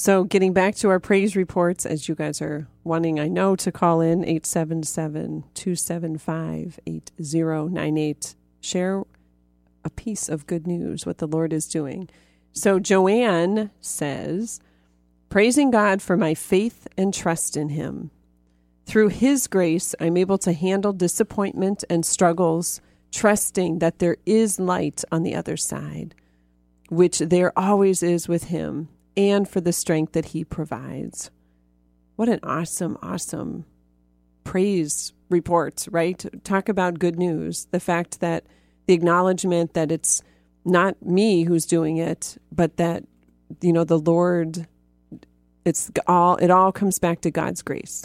[0.00, 3.72] So, getting back to our praise reports, as you guys are wanting, I know, to
[3.72, 8.36] call in 877 275 8098.
[8.60, 9.02] Share
[9.84, 12.08] a piece of good news, what the Lord is doing.
[12.52, 14.60] So, Joanne says,
[15.30, 18.12] Praising God for my faith and trust in Him.
[18.86, 22.80] Through His grace, I'm able to handle disappointment and struggles,
[23.10, 26.14] trusting that there is light on the other side,
[26.88, 31.30] which there always is with Him, and for the strength that He provides.
[32.16, 33.66] What an awesome, awesome
[34.44, 36.24] praise report, right?
[36.44, 37.66] Talk about good news.
[37.72, 38.44] The fact that
[38.86, 40.22] the acknowledgement that it's
[40.64, 43.04] not me who's doing it, but that,
[43.60, 44.66] you know, the Lord,
[45.64, 48.04] it's all, it all comes back to God's grace.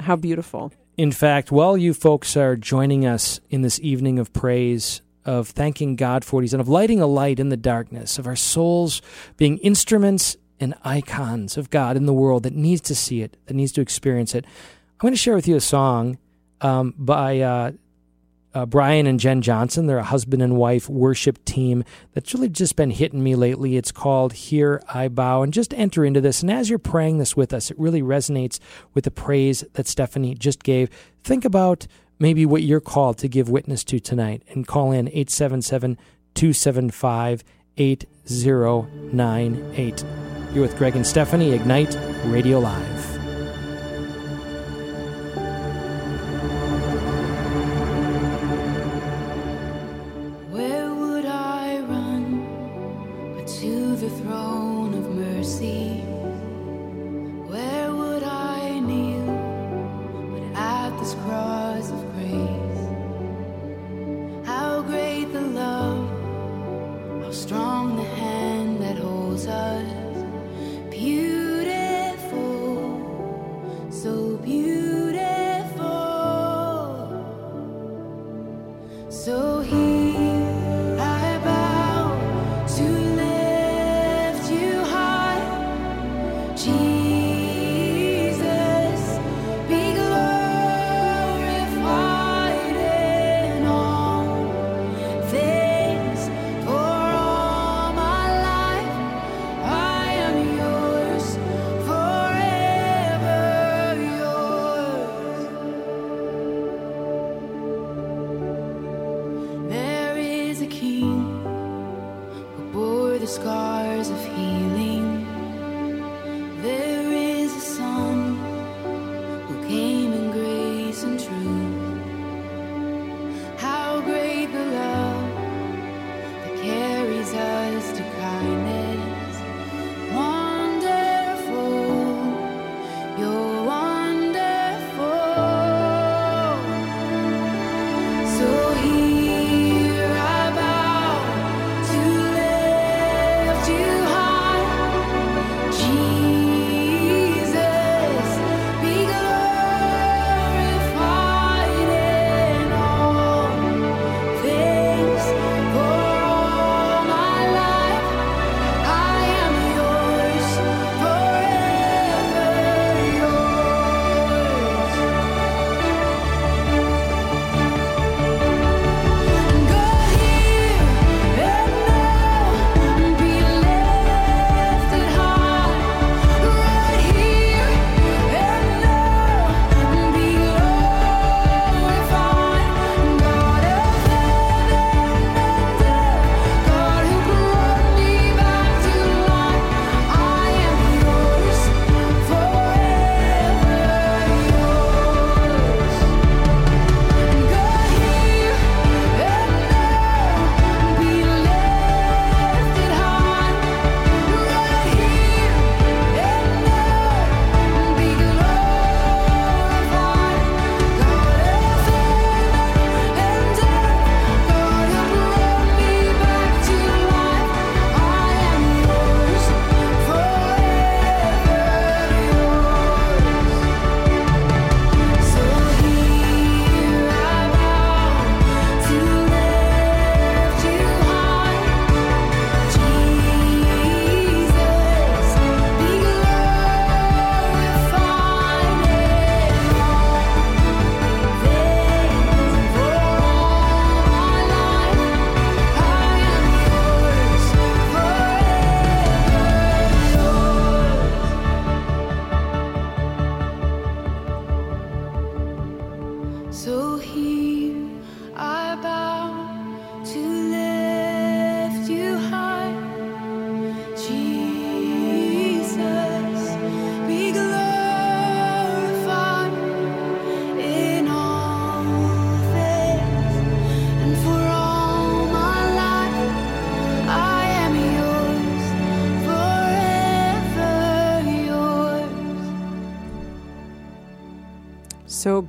[0.00, 0.72] How beautiful.
[0.96, 5.94] In fact, while you folks are joining us in this evening of praise, of thanking
[5.94, 9.00] God for what He's done, of lighting a light in the darkness, of our souls
[9.36, 13.54] being instruments and icons of God in the world that needs to see it, that
[13.54, 16.18] needs to experience it, I'm going to share with you a song
[16.60, 17.72] um, by uh,
[18.54, 19.86] uh, Brian and Jen Johnson.
[19.86, 23.76] They're a husband and wife worship team that's really just been hitting me lately.
[23.76, 25.42] It's called Here I Bow.
[25.42, 26.42] And just enter into this.
[26.42, 28.58] And as you're praying this with us, it really resonates
[28.94, 30.90] with the praise that Stephanie just gave.
[31.22, 31.86] Think about
[32.18, 35.96] maybe what you're called to give witness to tonight and call in 877
[36.34, 37.44] 275
[37.76, 40.37] 8098.
[40.52, 42.97] You're with Greg and Stephanie, Ignite Radio Live.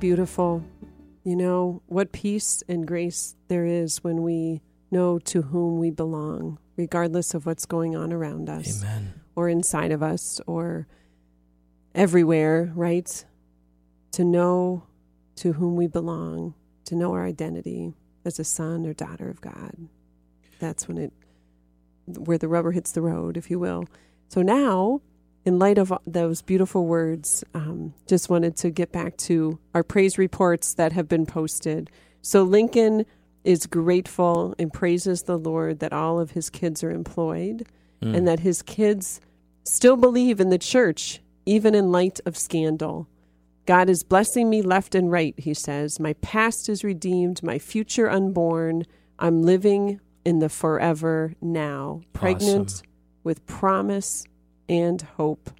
[0.00, 0.64] Beautiful.
[1.24, 6.58] You know, what peace and grace there is when we know to whom we belong,
[6.76, 9.12] regardless of what's going on around us Amen.
[9.36, 10.88] or inside of us or
[11.94, 13.24] everywhere, right?
[14.12, 14.84] To know
[15.36, 16.54] to whom we belong,
[16.86, 17.92] to know our identity
[18.24, 19.74] as a son or daughter of God.
[20.58, 21.12] That's when it,
[22.06, 23.84] where the rubber hits the road, if you will.
[24.28, 25.02] So now,
[25.44, 30.18] in light of those beautiful words, um, just wanted to get back to our praise
[30.18, 31.90] reports that have been posted.
[32.22, 33.06] So Lincoln
[33.42, 37.66] is grateful and praises the Lord that all of his kids are employed
[38.02, 38.16] Mm.
[38.16, 39.20] and that his kids
[39.64, 43.06] still believe in the church, even in light of scandal.
[43.66, 46.00] God is blessing me left and right, he says.
[46.00, 48.84] My past is redeemed, my future unborn.
[49.18, 52.86] I'm living in the forever now, pregnant Awesome.
[53.22, 54.24] with promise
[54.70, 55.50] and hope.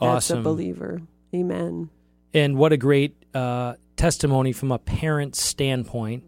[0.00, 1.00] That's a believer.
[1.32, 1.88] Amen.
[2.34, 6.24] And what a great uh, testimony from a parent standpoint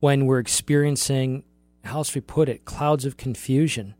[0.00, 1.42] when we're experiencing,
[1.84, 3.94] how else we put it, clouds of confusion.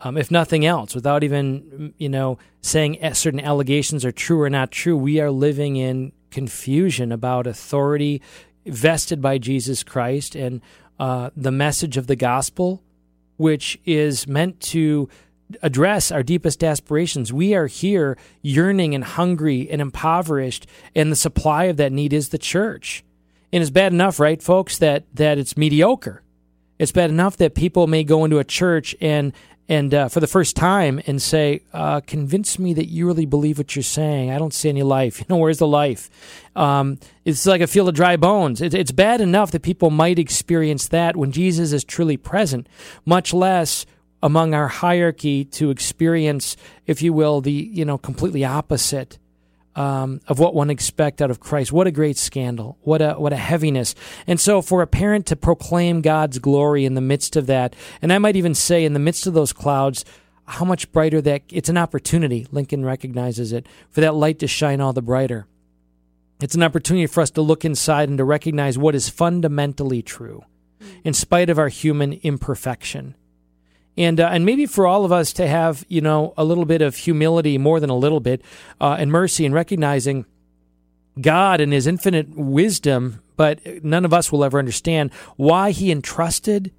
[0.00, 4.72] Um, if nothing else, without even you know saying certain allegations are true or not
[4.72, 8.20] true, we are living in confusion about authority
[8.66, 10.60] vested by Jesus Christ and
[10.98, 12.82] uh, the message of the gospel,
[13.36, 15.08] which is meant to
[15.62, 17.32] address our deepest aspirations.
[17.32, 22.30] We are here yearning and hungry and impoverished, and the supply of that need is
[22.30, 23.04] the church.
[23.52, 26.22] And it's bad enough, right, folks, that that it's mediocre.
[26.78, 29.32] It's bad enough that people may go into a church and
[29.68, 33.58] and uh, for the first time and say, uh, "Convince me that you really believe
[33.58, 35.20] what you're saying." I don't see any life.
[35.24, 36.10] You know, where's the life?
[36.54, 38.60] Um, it's like a field of dry bones.
[38.60, 42.68] It, it's bad enough that people might experience that when Jesus is truly present,
[43.06, 43.86] much less
[44.24, 46.56] among our hierarchy to experience,
[46.86, 49.18] if you will, the you know completely opposite
[49.76, 51.72] um, of what one expect out of Christ.
[51.72, 52.78] What a great scandal!
[52.80, 53.94] What a what a heaviness!
[54.26, 58.12] And so, for a parent to proclaim God's glory in the midst of that, and
[58.12, 60.06] I might even say, in the midst of those clouds,
[60.46, 62.46] how much brighter that it's an opportunity.
[62.50, 65.46] Lincoln recognizes it for that light to shine all the brighter.
[66.40, 70.44] It's an opportunity for us to look inside and to recognize what is fundamentally true,
[71.04, 73.16] in spite of our human imperfection
[73.96, 76.82] and uh, and maybe for all of us to have you know a little bit
[76.82, 78.42] of humility more than a little bit
[78.80, 80.26] uh, and mercy and recognizing
[81.20, 86.72] God and His infinite wisdom, but none of us will ever understand why He entrusted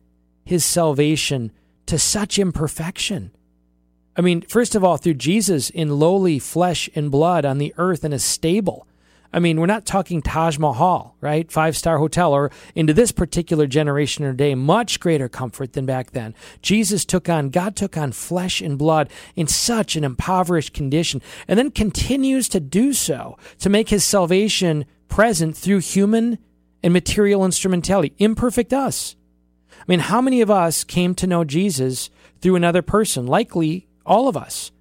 [0.43, 1.51] His salvation
[1.85, 3.31] to such imperfection.
[4.17, 8.05] I mean, first of all, through Jesus in lowly flesh and blood on the earth
[8.05, 8.87] in a stable.
[9.35, 11.51] I mean, we're not talking Taj Mahal, right?
[11.51, 16.11] Five star hotel, or into this particular generation or day, much greater comfort than back
[16.11, 16.33] then.
[16.61, 21.59] Jesus took on, God took on flesh and blood in such an impoverished condition, and
[21.59, 26.37] then continues to do so to make his salvation present through human
[26.81, 28.13] and material instrumentality.
[28.17, 29.17] Imperfect us.
[29.69, 32.09] I mean, how many of us came to know Jesus
[32.39, 33.27] through another person?
[33.27, 34.71] Likely all of us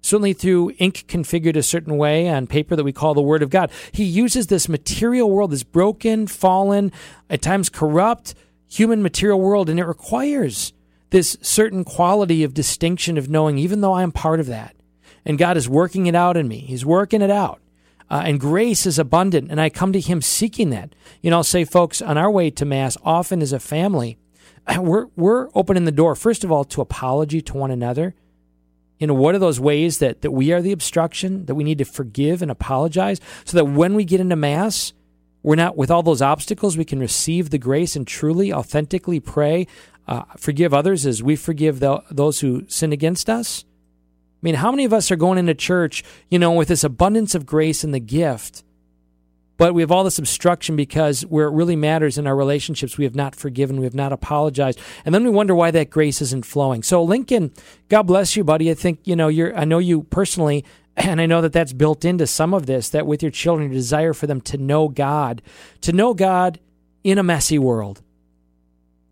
[0.00, 3.50] certainly through ink configured a certain way on paper that we call the Word of
[3.50, 3.70] God.
[3.92, 6.92] He uses this material world, this broken, fallen,
[7.28, 8.34] at times corrupt
[8.68, 10.72] human material world, and it requires
[11.10, 14.76] this certain quality of distinction of knowing, even though I am part of that.
[15.24, 17.60] And God is working it out in me, He's working it out.
[18.08, 20.94] Uh, and grace is abundant, and I come to Him seeking that.
[21.20, 24.18] You know, I'll say, folks, on our way to Mass, often as a family,
[24.78, 28.14] we're, we're opening the door, first of all, to apology to one another
[29.00, 31.78] you know what are those ways that that we are the obstruction that we need
[31.78, 34.92] to forgive and apologize so that when we get into mass
[35.42, 39.66] we're not with all those obstacles we can receive the grace and truly authentically pray
[40.06, 43.64] uh, forgive others as we forgive the, those who sin against us?
[43.64, 47.34] I mean how many of us are going into church you know with this abundance
[47.34, 48.62] of grace and the gift
[49.60, 53.04] but we have all this obstruction because where it really matters in our relationships, we
[53.04, 56.46] have not forgiven, we have not apologized, and then we wonder why that grace isn't
[56.46, 56.82] flowing.
[56.82, 57.52] So, Lincoln,
[57.90, 58.70] God bless you, buddy.
[58.70, 59.54] I think you know you're.
[59.54, 60.64] I know you personally,
[60.96, 62.88] and I know that that's built into some of this.
[62.88, 65.42] That with your children, your desire for them to know God,
[65.82, 66.58] to know God
[67.04, 68.00] in a messy world,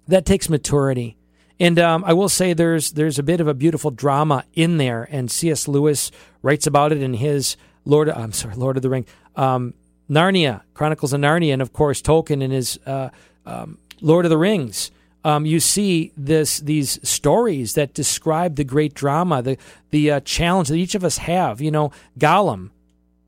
[0.07, 1.19] that takes maturity.
[1.61, 5.07] And um, I will say there's there's a bit of a beautiful drama in there,
[5.11, 5.69] and C.S.
[5.69, 8.09] Lewis writes about it in his Lord.
[8.09, 9.05] I'm sorry, Lord of the Ring.
[9.37, 9.75] Um,
[10.11, 13.11] Narnia, Chronicles of Narnia, and of course Tolkien in his uh,
[13.47, 14.91] um, Lord of the Rings.
[15.25, 19.59] Um, you see this these stories that describe the great drama, the
[19.91, 21.61] the uh, challenge that each of us have.
[21.61, 22.71] You know, Gollum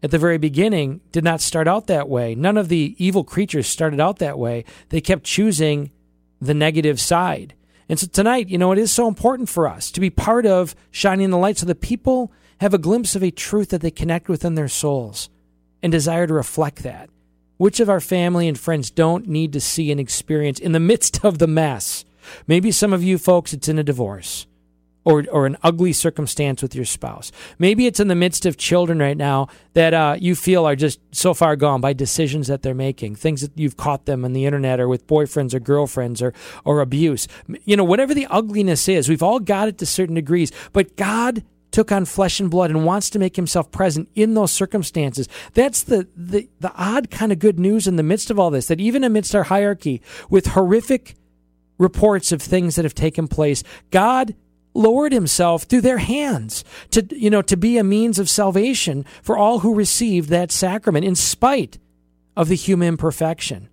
[0.02, 2.34] at the very beginning did not start out that way.
[2.34, 4.64] None of the evil creatures started out that way.
[4.88, 5.90] They kept choosing
[6.40, 7.54] the negative side.
[7.88, 10.74] And so tonight, you know, it is so important for us to be part of
[10.90, 14.28] shining the light so that people have a glimpse of a truth that they connect
[14.28, 15.28] with in their souls
[15.82, 17.10] and desire to reflect that?
[17.56, 21.24] Which of our family and friends don't need to see and experience in the midst
[21.24, 22.04] of the mess?
[22.46, 24.46] Maybe some of you folks, it's in a divorce
[25.04, 27.32] or, or an ugly circumstance with your spouse.
[27.58, 31.00] Maybe it's in the midst of children right now that uh, you feel are just
[31.12, 34.44] so far gone by decisions that they're making, things that you've caught them on the
[34.44, 37.28] internet or with boyfriends or girlfriends or, or abuse.
[37.64, 41.44] You know, whatever the ugliness is, we've all got it to certain degrees, but God
[41.70, 45.28] took on flesh and blood and wants to make himself present in those circumstances.
[45.54, 48.66] That's the, the, the odd kind of good news in the midst of all this,
[48.66, 51.16] that even amidst our hierarchy with horrific
[51.78, 54.34] reports of things that have taken place, God
[54.74, 59.36] lowered himself through their hands to you know to be a means of salvation for
[59.36, 61.78] all who received that sacrament in spite
[62.36, 63.68] of the human imperfection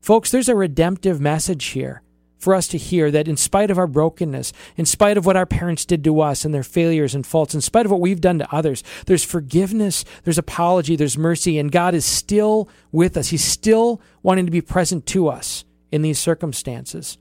[0.00, 2.00] folks there's a redemptive message here
[2.42, 5.46] for us to hear that in spite of our brokenness in spite of what our
[5.46, 8.38] parents did to us and their failures and faults in spite of what we've done
[8.40, 13.44] to others there's forgiveness there's apology there's mercy and God is still with us he's
[13.44, 17.16] still wanting to be present to us in these circumstances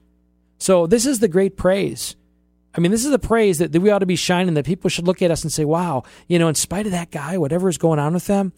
[0.58, 2.16] so this is the great praise
[2.74, 4.90] I mean, this is the praise that, that we ought to be shining, that people
[4.90, 7.68] should look at us and say, wow, you know, in spite of that guy, whatever
[7.68, 8.54] is going on with them,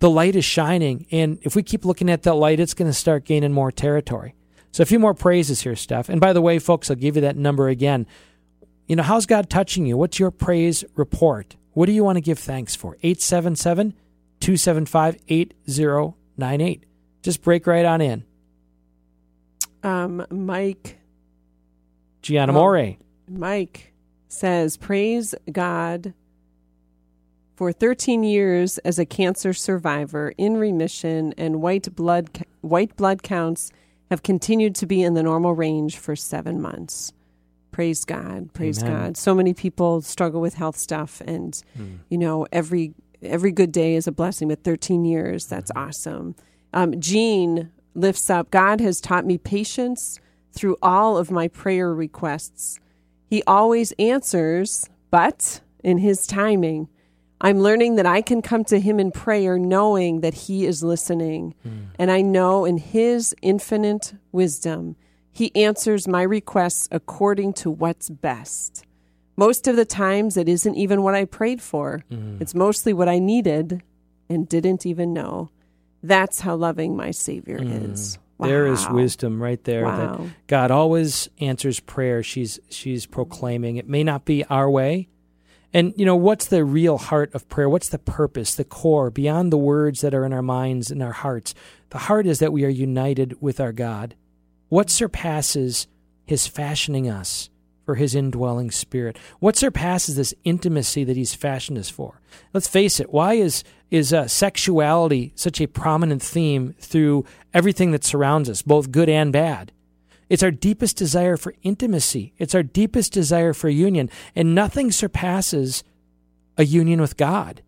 [0.00, 1.06] the light is shining.
[1.12, 4.34] And if we keep looking at that light, it's going to start gaining more territory.
[4.72, 6.08] So a few more praises here, Steph.
[6.08, 8.06] And by the way, folks, I'll give you that number again.
[8.86, 9.96] You know, how's God touching you?
[9.96, 11.56] What's your praise report?
[11.72, 12.96] What do you want to give thanks for?
[13.02, 13.94] 877
[14.40, 16.84] 275 8098.
[17.22, 18.24] Just break right on in.
[19.82, 20.98] Um, Mike.
[22.22, 22.96] Gianna More.
[23.28, 23.92] Mike
[24.28, 26.14] says, Praise God.
[27.56, 33.72] For 13 years as a cancer survivor in remission and white blood white blood counts
[34.10, 37.12] have continued to be in the normal range for 7 months.
[37.70, 38.52] Praise God.
[38.54, 38.92] Praise Amen.
[38.92, 39.16] God.
[39.16, 41.98] So many people struggle with health stuff and mm.
[42.08, 45.88] you know every every good day is a blessing but 13 years that's mm-hmm.
[45.88, 46.34] awesome.
[46.72, 50.18] Um, Jean lifts up God has taught me patience
[50.52, 52.80] through all of my prayer requests.
[53.26, 56.88] He always answers, but in His timing.
[57.40, 61.54] I'm learning that I can come to Him in prayer knowing that He is listening.
[61.66, 61.86] Mm.
[61.98, 64.96] And I know in His infinite wisdom,
[65.32, 68.84] He answers my requests according to what's best.
[69.36, 72.40] Most of the times, it isn't even what I prayed for, mm.
[72.40, 73.82] it's mostly what I needed
[74.28, 75.50] and didn't even know.
[76.02, 77.92] That's how loving my Savior mm.
[77.92, 78.18] is.
[78.38, 78.46] Wow.
[78.46, 79.96] There is wisdom right there wow.
[79.96, 82.22] that God always answers prayer.
[82.22, 83.76] She's she's proclaiming.
[83.76, 85.08] It may not be our way.
[85.72, 87.68] And you know, what's the real heart of prayer?
[87.68, 91.12] What's the purpose, the core, beyond the words that are in our minds and our
[91.12, 91.54] hearts?
[91.90, 94.14] The heart is that we are united with our God.
[94.68, 95.86] What surpasses
[96.24, 97.50] his fashioning us
[97.84, 99.18] for his indwelling spirit?
[99.40, 102.20] What surpasses this intimacy that he's fashioned us for?
[102.52, 108.04] Let's face it, why is is uh, sexuality such a prominent theme through everything that
[108.04, 109.72] surrounds us, both good and bad.
[110.28, 112.34] It's our deepest desire for intimacy.
[112.38, 115.82] It's our deepest desire for union, and nothing surpasses
[116.56, 117.62] a union with God.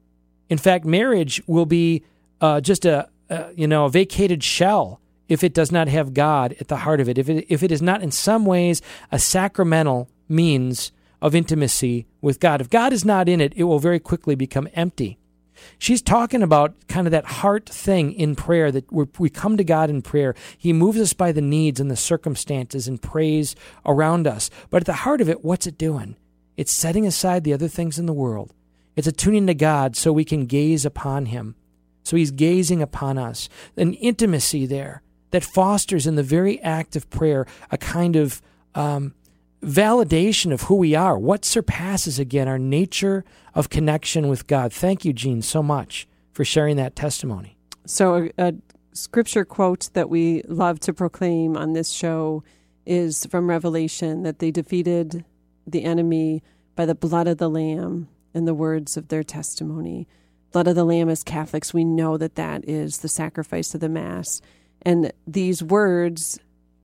[0.49, 2.03] In fact, marriage will be
[2.41, 3.09] uh, just a,
[3.55, 7.09] you know a vacated shell if it does not have God at the heart of
[7.09, 7.17] it.
[7.17, 8.83] If it if it is not in some ways
[9.13, 10.93] a sacramental means
[11.23, 12.61] of intimacy with God.
[12.61, 15.19] If God is not in it, it will very quickly become empty.
[15.79, 19.91] She's talking about kind of that heart thing in prayer that we come to God
[19.91, 20.35] in prayer.
[20.57, 24.51] He moves us by the needs and the circumstances and praise around us.
[24.69, 26.17] But at the heart of it, what's it doing?
[26.57, 28.53] It's setting aside the other things in the world.
[28.97, 31.55] It's attuning to God so we can gaze upon Him.
[32.03, 33.49] So He's gazing upon us.
[33.77, 38.43] An intimacy there that fosters in the very act of prayer a kind of
[38.75, 39.15] um,
[39.63, 41.19] validation of who we are.
[41.19, 44.73] What surpasses, again, our nature of connection with God?
[44.73, 47.57] Thank you, Jean, so much for sharing that testimony.
[47.87, 48.55] So, a, a
[48.93, 52.43] scripture quote that we love to proclaim on this show
[52.87, 55.25] is from Revelation that they defeated
[55.67, 56.43] the enemy
[56.75, 60.09] by the blood of the Lamb and the words of their testimony.
[60.53, 63.89] Blood of the Lamb, as Catholics, we know that that is the sacrifice of the
[63.89, 64.41] Mass.
[64.83, 66.41] And these words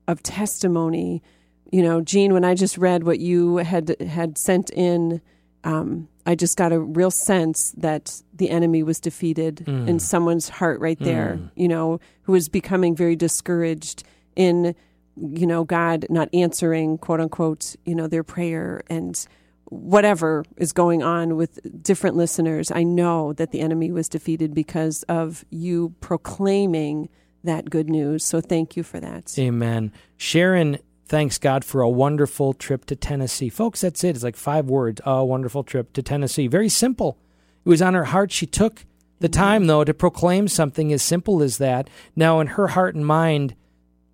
[0.06, 1.22] of testimony
[1.70, 5.20] you know, Jean, when I just read what you had had sent in,
[5.64, 9.88] um, I just got a real sense that the enemy was defeated mm.
[9.88, 11.38] in someone's heart right there.
[11.40, 11.50] Mm.
[11.56, 14.04] You know, who was becoming very discouraged
[14.34, 14.74] in,
[15.16, 19.26] you know, God not answering quote unquote, you know, their prayer and
[19.66, 22.70] whatever is going on with different listeners.
[22.70, 27.08] I know that the enemy was defeated because of you proclaiming
[27.42, 28.24] that good news.
[28.24, 29.36] So thank you for that.
[29.38, 29.92] Amen.
[30.16, 33.48] Sharon thanks God for a wonderful trip to Tennessee.
[33.48, 34.16] Folks, that's it.
[34.16, 35.00] It's like five words.
[35.04, 36.46] A wonderful trip to Tennessee.
[36.46, 37.18] Very simple.
[37.64, 38.32] It was on her heart.
[38.32, 38.84] She took
[39.18, 41.88] The time, though, to proclaim something as simple as that.
[42.14, 43.54] Now, in her heart and mind,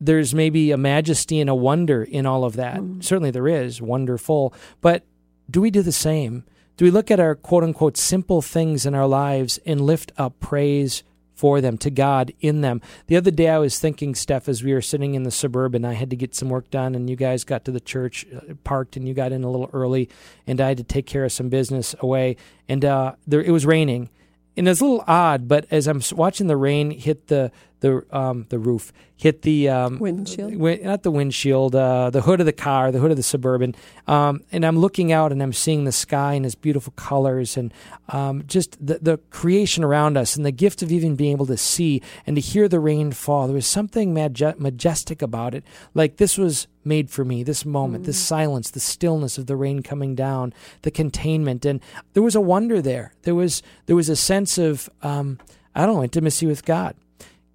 [0.00, 2.76] there's maybe a majesty and a wonder in all of that.
[2.78, 3.02] Mm.
[3.02, 4.54] Certainly there is, wonderful.
[4.80, 5.04] But
[5.50, 6.44] do we do the same?
[6.76, 10.38] Do we look at our quote unquote simple things in our lives and lift up
[10.40, 11.02] praise
[11.42, 12.80] for them, to God in them?
[13.08, 15.94] The other day I was thinking, Steph, as we were sitting in the suburban, I
[15.94, 18.96] had to get some work done, and you guys got to the church, uh, parked,
[18.96, 20.08] and you got in a little early,
[20.46, 22.36] and I had to take care of some business away.
[22.68, 24.08] And uh, there, it was raining.
[24.56, 27.50] And it's a little odd, but as I'm watching the rain hit the
[27.82, 32.46] the um, the roof, hit the um, windshield, not the windshield, uh, the hood of
[32.46, 33.74] the car, the hood of the suburban.
[34.06, 37.74] Um, and I'm looking out and I'm seeing the sky and its beautiful colors and
[38.08, 41.56] um, just the the creation around us and the gift of even being able to
[41.56, 43.46] see and to hear the rain fall.
[43.46, 45.64] There was something majestic about it.
[45.92, 47.42] Like this was made for me.
[47.42, 48.06] This moment, mm.
[48.06, 51.80] this silence, the stillness of the rain coming down, the containment, and
[52.14, 53.12] there was a wonder there.
[53.22, 55.40] There was there was a sense of um,
[55.74, 56.94] I don't know intimacy with God.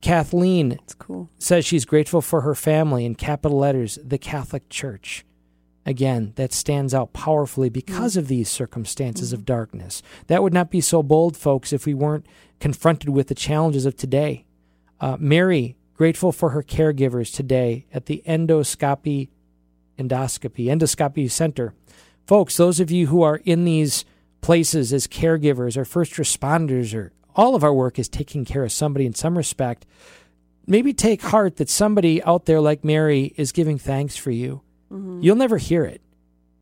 [0.02, 1.30] Kathleen cool.
[1.40, 5.26] says she's grateful for her family in capital letters, the Catholic Church.
[5.86, 8.18] Again, that stands out powerfully because mm.
[8.18, 9.34] of these circumstances mm.
[9.34, 10.04] of darkness.
[10.28, 12.26] That would not be so bold, folks, if we weren't
[12.60, 14.46] confronted with the challenges of today.
[15.00, 19.30] Uh, Mary, grateful for her caregivers today at the endoscopy,
[19.98, 21.74] endoscopy, endoscopy center.
[22.26, 24.04] Folks, those of you who are in these
[24.42, 28.72] places as caregivers or first responders or all of our work is taking care of
[28.72, 29.86] somebody in some respect.
[30.66, 34.62] Maybe take heart that somebody out there like Mary is giving thanks for you.
[34.92, 35.22] Mm-hmm.
[35.22, 36.02] You'll never hear it.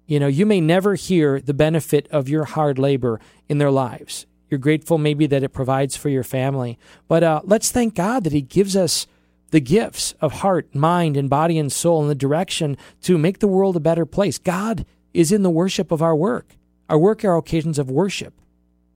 [0.05, 3.19] You know, you may never hear the benefit of your hard labor
[3.49, 4.27] in their lives.
[4.49, 6.77] You're grateful maybe that it provides for your family.
[7.07, 9.07] But uh, let's thank God that He gives us
[9.49, 13.47] the gifts of heart, mind, and body and soul in the direction to make the
[13.47, 14.37] world a better place.
[14.37, 16.55] God is in the worship of our work.
[16.89, 18.33] Our work are occasions of worship.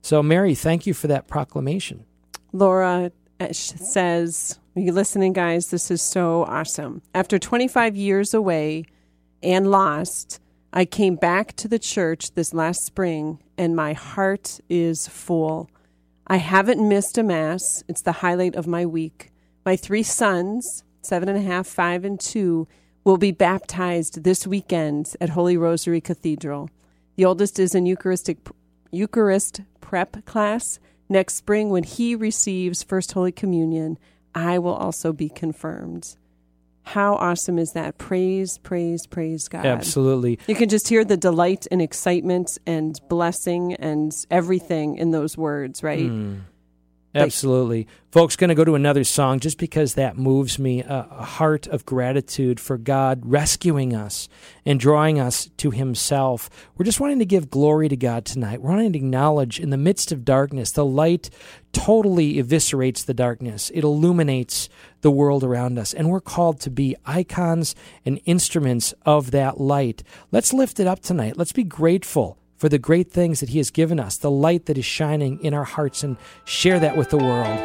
[0.02, 2.04] So, Mary, thank you for that proclamation.
[2.52, 5.70] Laura uh, says, Are you listening, guys?
[5.70, 7.02] This is so awesome.
[7.14, 8.84] After 25 years away
[9.42, 10.40] and lost,
[10.72, 15.68] I came back to the church this last spring, and my heart is full.
[16.26, 17.82] I haven't missed a Mass.
[17.88, 19.32] It's the highlight of my week.
[19.66, 22.68] My three sons, seven and a half, five, and two,
[23.04, 26.70] will be baptized this weekend at Holy Rosary Cathedral.
[27.16, 28.38] The oldest is in Eucharistic
[28.90, 30.78] Eucharist prep class
[31.08, 33.98] next spring when he receives First Holy Communion.
[34.34, 36.16] I will also be confirmed.
[36.82, 37.98] How awesome is that?
[37.98, 39.66] Praise, praise, praise God.
[39.66, 40.38] Absolutely.
[40.46, 45.82] You can just hear the delight and excitement and blessing and everything in those words,
[45.82, 46.08] right?
[46.08, 46.40] Mm.
[47.14, 47.88] Absolutely.
[48.12, 51.66] Folks, going to go to another song just because that moves me a, a, heart
[51.66, 54.28] of gratitude for God rescuing us
[54.64, 56.48] and drawing us to Himself.
[56.76, 58.62] We're just wanting to give glory to God tonight.
[58.62, 61.30] We're wanting to acknowledge in the midst of darkness, the light
[61.72, 64.68] totally eviscerates the darkness, it illuminates
[65.00, 65.92] the world around us.
[65.92, 70.04] And we're called to be icons and instruments of that light.
[70.30, 71.36] Let's lift it up tonight.
[71.36, 74.76] Let's be grateful for the great things that He has given us, the light that
[74.76, 77.58] is shining in our hearts, and share that with the world.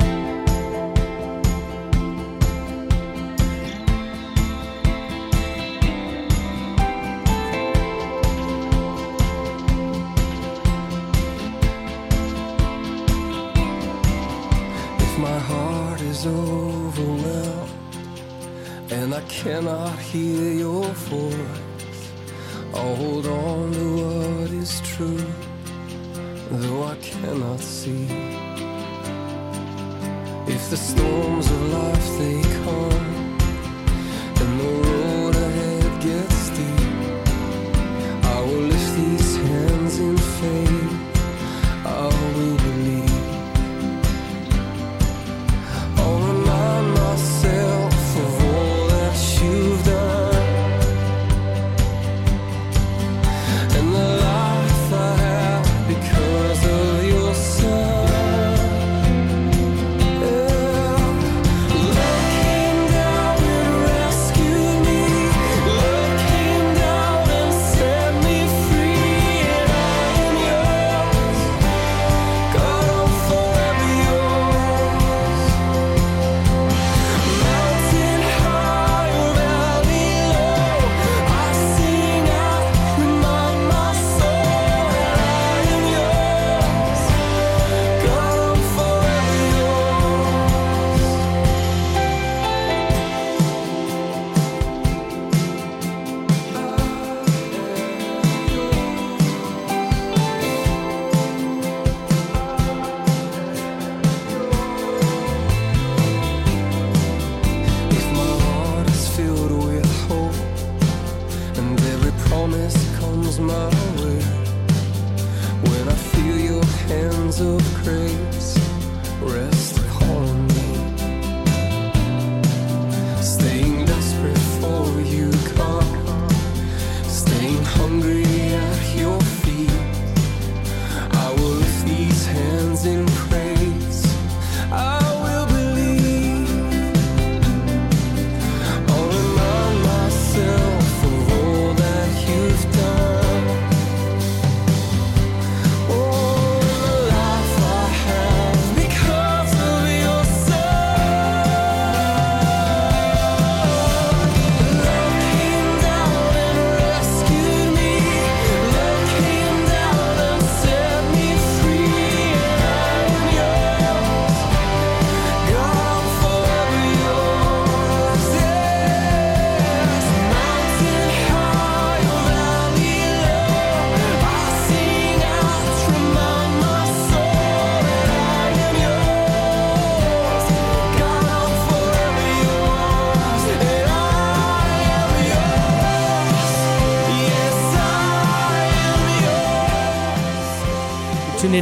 [15.02, 17.70] If my heart is overwhelmed
[18.92, 21.65] and I cannot hear your voice
[22.78, 25.26] Oh, hold on to what is true,
[26.52, 28.04] though I cannot see.
[30.46, 33.38] If the storms of life they come,
[34.42, 34.95] and the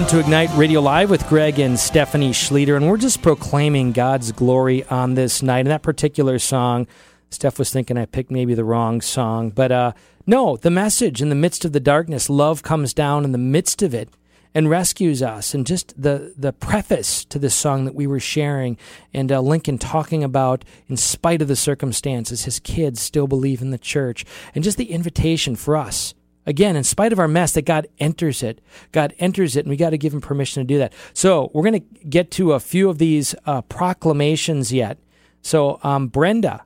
[0.08, 4.84] to Ignite Radio Live with Greg and Stephanie Schlueter, and we're just proclaiming God's glory
[4.86, 5.60] on this night.
[5.60, 6.88] And that particular song,
[7.30, 9.94] Steph was thinking I picked maybe the wrong song, but uh,
[10.26, 13.82] no, the message in the midst of the darkness, love comes down in the midst
[13.82, 14.10] of it
[14.54, 15.54] and rescues us.
[15.54, 18.78] And just the, the preface to this song that we were sharing,
[19.14, 23.70] and uh, Lincoln talking about, in spite of the circumstances, his kids still believe in
[23.70, 24.26] the church,
[24.56, 26.14] and just the invitation for us
[26.46, 28.60] Again, in spite of our mess, that God enters it.
[28.92, 30.94] God enters it, and we got to give Him permission to do that.
[31.14, 34.98] So we're going to get to a few of these uh, proclamations yet.
[35.42, 36.66] So um, Brenda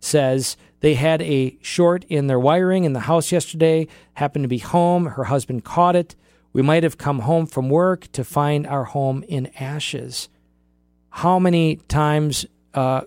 [0.00, 3.88] says they had a short in their wiring in the house yesterday.
[4.14, 5.06] Happened to be home.
[5.06, 6.14] Her husband caught it.
[6.52, 10.28] We might have come home from work to find our home in ashes.
[11.10, 13.02] How many times uh,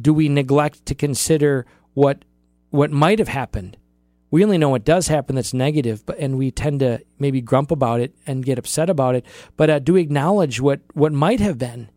[0.00, 2.24] do we neglect to consider what
[2.70, 3.76] what might have happened?
[4.32, 7.70] We only know what does happen that's negative, but and we tend to maybe grump
[7.70, 9.26] about it and get upset about it.
[9.58, 11.90] But uh, do acknowledge what what might have been?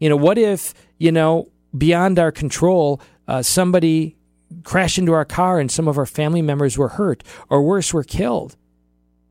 [0.00, 4.16] You know, what if you know beyond our control, uh, somebody
[4.64, 8.02] crashed into our car and some of our family members were hurt, or worse, were
[8.02, 8.56] killed?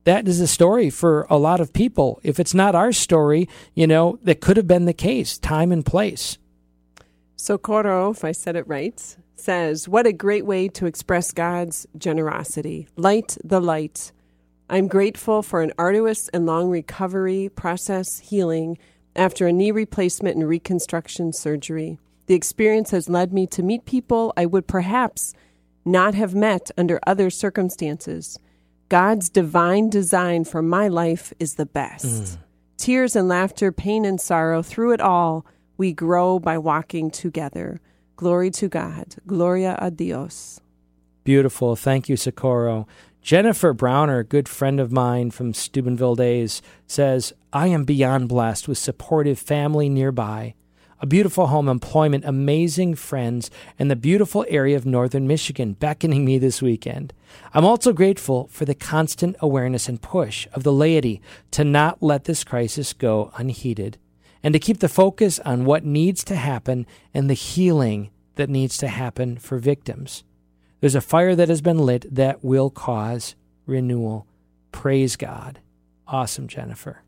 [0.06, 2.22] That is a story for a lot of people.
[2.24, 5.86] If it's not our story, you know, that could have been the case, time and
[5.86, 6.38] place.
[7.36, 12.88] Socorro, if I said it right, says, What a great way to express God's generosity.
[12.96, 14.12] Light the light.
[14.70, 18.78] I'm grateful for an arduous and long recovery process healing
[19.16, 21.98] after a knee replacement and reconstruction surgery.
[22.28, 25.34] The experience has led me to meet people I would perhaps
[25.84, 28.38] not have met under other circumstances.
[28.90, 32.06] God's divine design for my life is the best.
[32.06, 32.38] Mm.
[32.78, 35.46] Tears and laughter, pain and sorrow, through it all,
[35.78, 37.82] we grow by walking together.
[38.20, 39.16] Glory to God.
[39.26, 40.60] Gloria a Dios.
[41.24, 41.78] Beautiful.
[41.78, 42.86] Thank you, Socorro.
[43.22, 48.78] Jennifer Browner, good friend of mine from Steubenville days, says, I am beyond blessed with
[48.78, 50.56] supportive family nearby,
[51.00, 53.50] a beautiful home, employment, amazing friends,
[53.80, 57.14] and the beautiful area of northern Michigan beckoning me this weekend.
[57.54, 62.26] I'm also grateful for the constant awareness and push of the laity to not let
[62.26, 63.98] this crisis go unheeded
[64.44, 68.78] and to keep the focus on what needs to happen and the healing that needs
[68.78, 70.24] to happen for victims.
[70.80, 73.36] There's a fire that has been lit that will cause
[73.66, 74.26] renewal.
[74.72, 75.60] Praise God.
[76.08, 77.04] Awesome, Jennifer.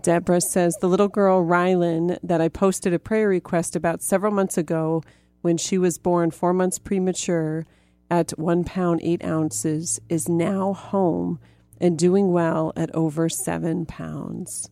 [0.00, 4.56] Deborah says the little girl Rylan that I posted a prayer request about several months
[4.56, 5.02] ago
[5.42, 7.66] when she was born four months premature
[8.10, 11.38] at one pound eight ounces is now home
[11.80, 14.68] and doing well at over seven pounds.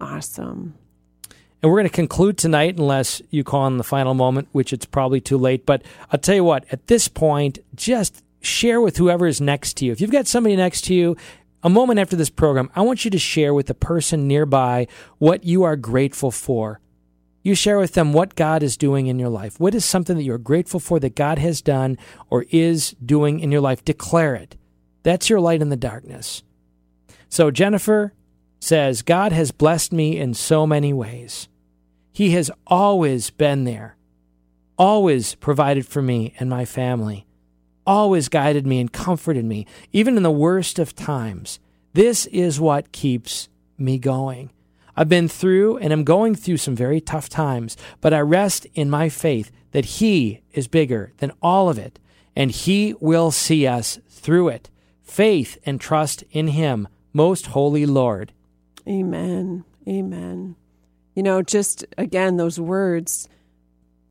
[0.00, 0.74] Awesome.
[1.62, 4.86] And we're going to conclude tonight, unless you call in the final moment, which it's
[4.86, 5.66] probably too late.
[5.66, 9.84] But I'll tell you what, at this point, just share with whoever is next to
[9.84, 9.92] you.
[9.92, 11.16] If you've got somebody next to you,
[11.62, 14.86] a moment after this program, I want you to share with the person nearby
[15.18, 16.80] what you are grateful for.
[17.42, 19.60] You share with them what God is doing in your life.
[19.60, 21.98] What is something that you're grateful for that God has done
[22.28, 23.84] or is doing in your life?
[23.84, 24.56] Declare it.
[25.02, 26.42] That's your light in the darkness.
[27.28, 28.12] So, Jennifer
[28.60, 31.48] says, God has blessed me in so many ways.
[32.12, 33.96] He has always been there,
[34.76, 37.26] always provided for me and my family,
[37.86, 41.58] always guided me and comforted me, even in the worst of times.
[41.94, 43.48] This is what keeps
[43.78, 44.50] me going.
[44.96, 48.90] I've been through and am going through some very tough times, but I rest in
[48.90, 51.98] my faith that He is bigger than all of it,
[52.36, 54.68] and He will see us through it.
[55.02, 58.32] Faith and trust in Him, most holy Lord.
[58.90, 59.64] Amen.
[59.88, 60.56] Amen.
[61.14, 63.28] You know, just again, those words,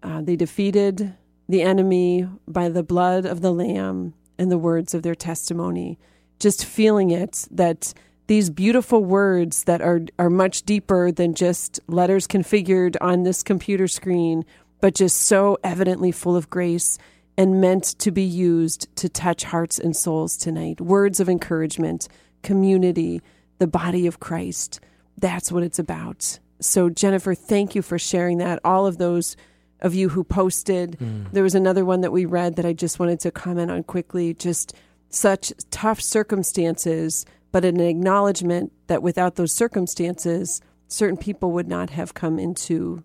[0.01, 1.15] uh, they defeated
[1.49, 5.99] the enemy by the blood of the Lamb and the words of their testimony.
[6.39, 7.93] Just feeling it that
[8.27, 13.87] these beautiful words that are, are much deeper than just letters configured on this computer
[13.87, 14.45] screen,
[14.79, 16.97] but just so evidently full of grace
[17.37, 20.79] and meant to be used to touch hearts and souls tonight.
[20.79, 22.07] Words of encouragement,
[22.43, 23.21] community,
[23.59, 24.79] the body of Christ.
[25.17, 26.39] That's what it's about.
[26.59, 28.59] So, Jennifer, thank you for sharing that.
[28.65, 29.37] All of those
[29.81, 30.97] of you who posted.
[30.99, 31.31] Mm.
[31.31, 34.33] There was another one that we read that I just wanted to comment on quickly.
[34.33, 34.73] Just
[35.09, 42.13] such tough circumstances, but an acknowledgement that without those circumstances, certain people would not have
[42.13, 43.03] come into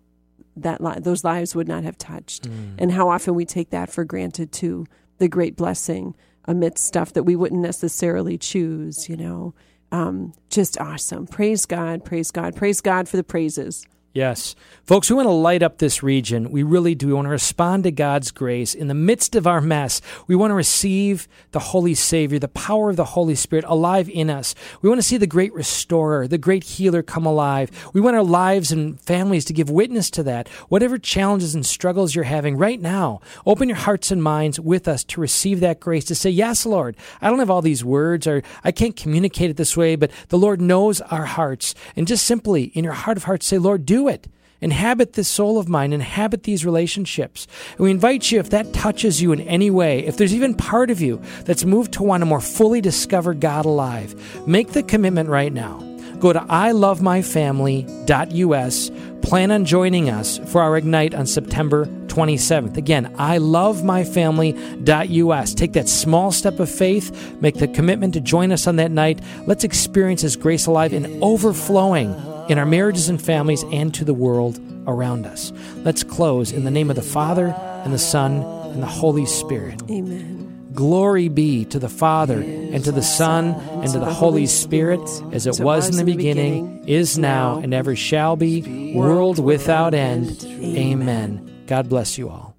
[0.57, 2.49] that li- those lives would not have touched.
[2.49, 2.75] Mm.
[2.77, 4.85] And how often we take that for granted too,
[5.17, 6.13] the great blessing
[6.45, 9.53] amidst stuff that we wouldn't necessarily choose, you know
[9.95, 11.25] um, just awesome.
[11.25, 13.85] Praise God, praise God, praise God for the praises.
[14.15, 14.55] Yes.
[14.85, 16.49] Folks, we want to light up this region.
[16.49, 17.07] We really do.
[17.07, 18.73] We want to respond to God's grace.
[18.73, 22.91] In the midst of our mess, we want to receive the Holy Savior, the power
[22.91, 24.55] of the Holy Spirit alive in us.
[24.81, 27.89] We want to see the great restorer, the great healer come alive.
[27.93, 30.47] We want our lives and families to give witness to that.
[30.69, 35.03] Whatever challenges and struggles you're having right now, open your hearts and minds with us
[35.05, 38.43] to receive that grace, to say, Yes, Lord, I don't have all these words or
[38.63, 41.75] I can't communicate it this way, but the Lord knows our hearts.
[41.97, 44.27] And just simply in your heart of hearts say, Lord, it.
[44.61, 47.47] Inhabit this soul of mine, inhabit these relationships.
[47.71, 50.89] And we invite you, if that touches you in any way, if there's even part
[50.89, 55.29] of you that's moved to want to more fully discover God alive, make the commitment
[55.29, 55.79] right now.
[56.19, 58.91] Go to ilovemyfamily.us.
[59.21, 62.77] Plan on joining us for our Ignite on September 27th.
[62.77, 65.53] Again, ilovemyfamily.us.
[65.53, 69.19] Take that small step of faith, make the commitment to join us on that night.
[69.45, 72.15] Let's experience His grace alive and overflowing
[72.49, 75.51] in our marriages and families and to the world around us.
[75.77, 77.47] Let's close in the name of the Father
[77.83, 79.81] and the Son and the Holy Spirit.
[79.89, 80.71] Amen.
[80.73, 84.99] Glory be to the Father and to the Son and to the Holy Spirit,
[85.31, 90.43] as it was in the beginning, is now, and ever shall be, world without end.
[90.45, 91.63] Amen.
[91.67, 92.54] God bless you all.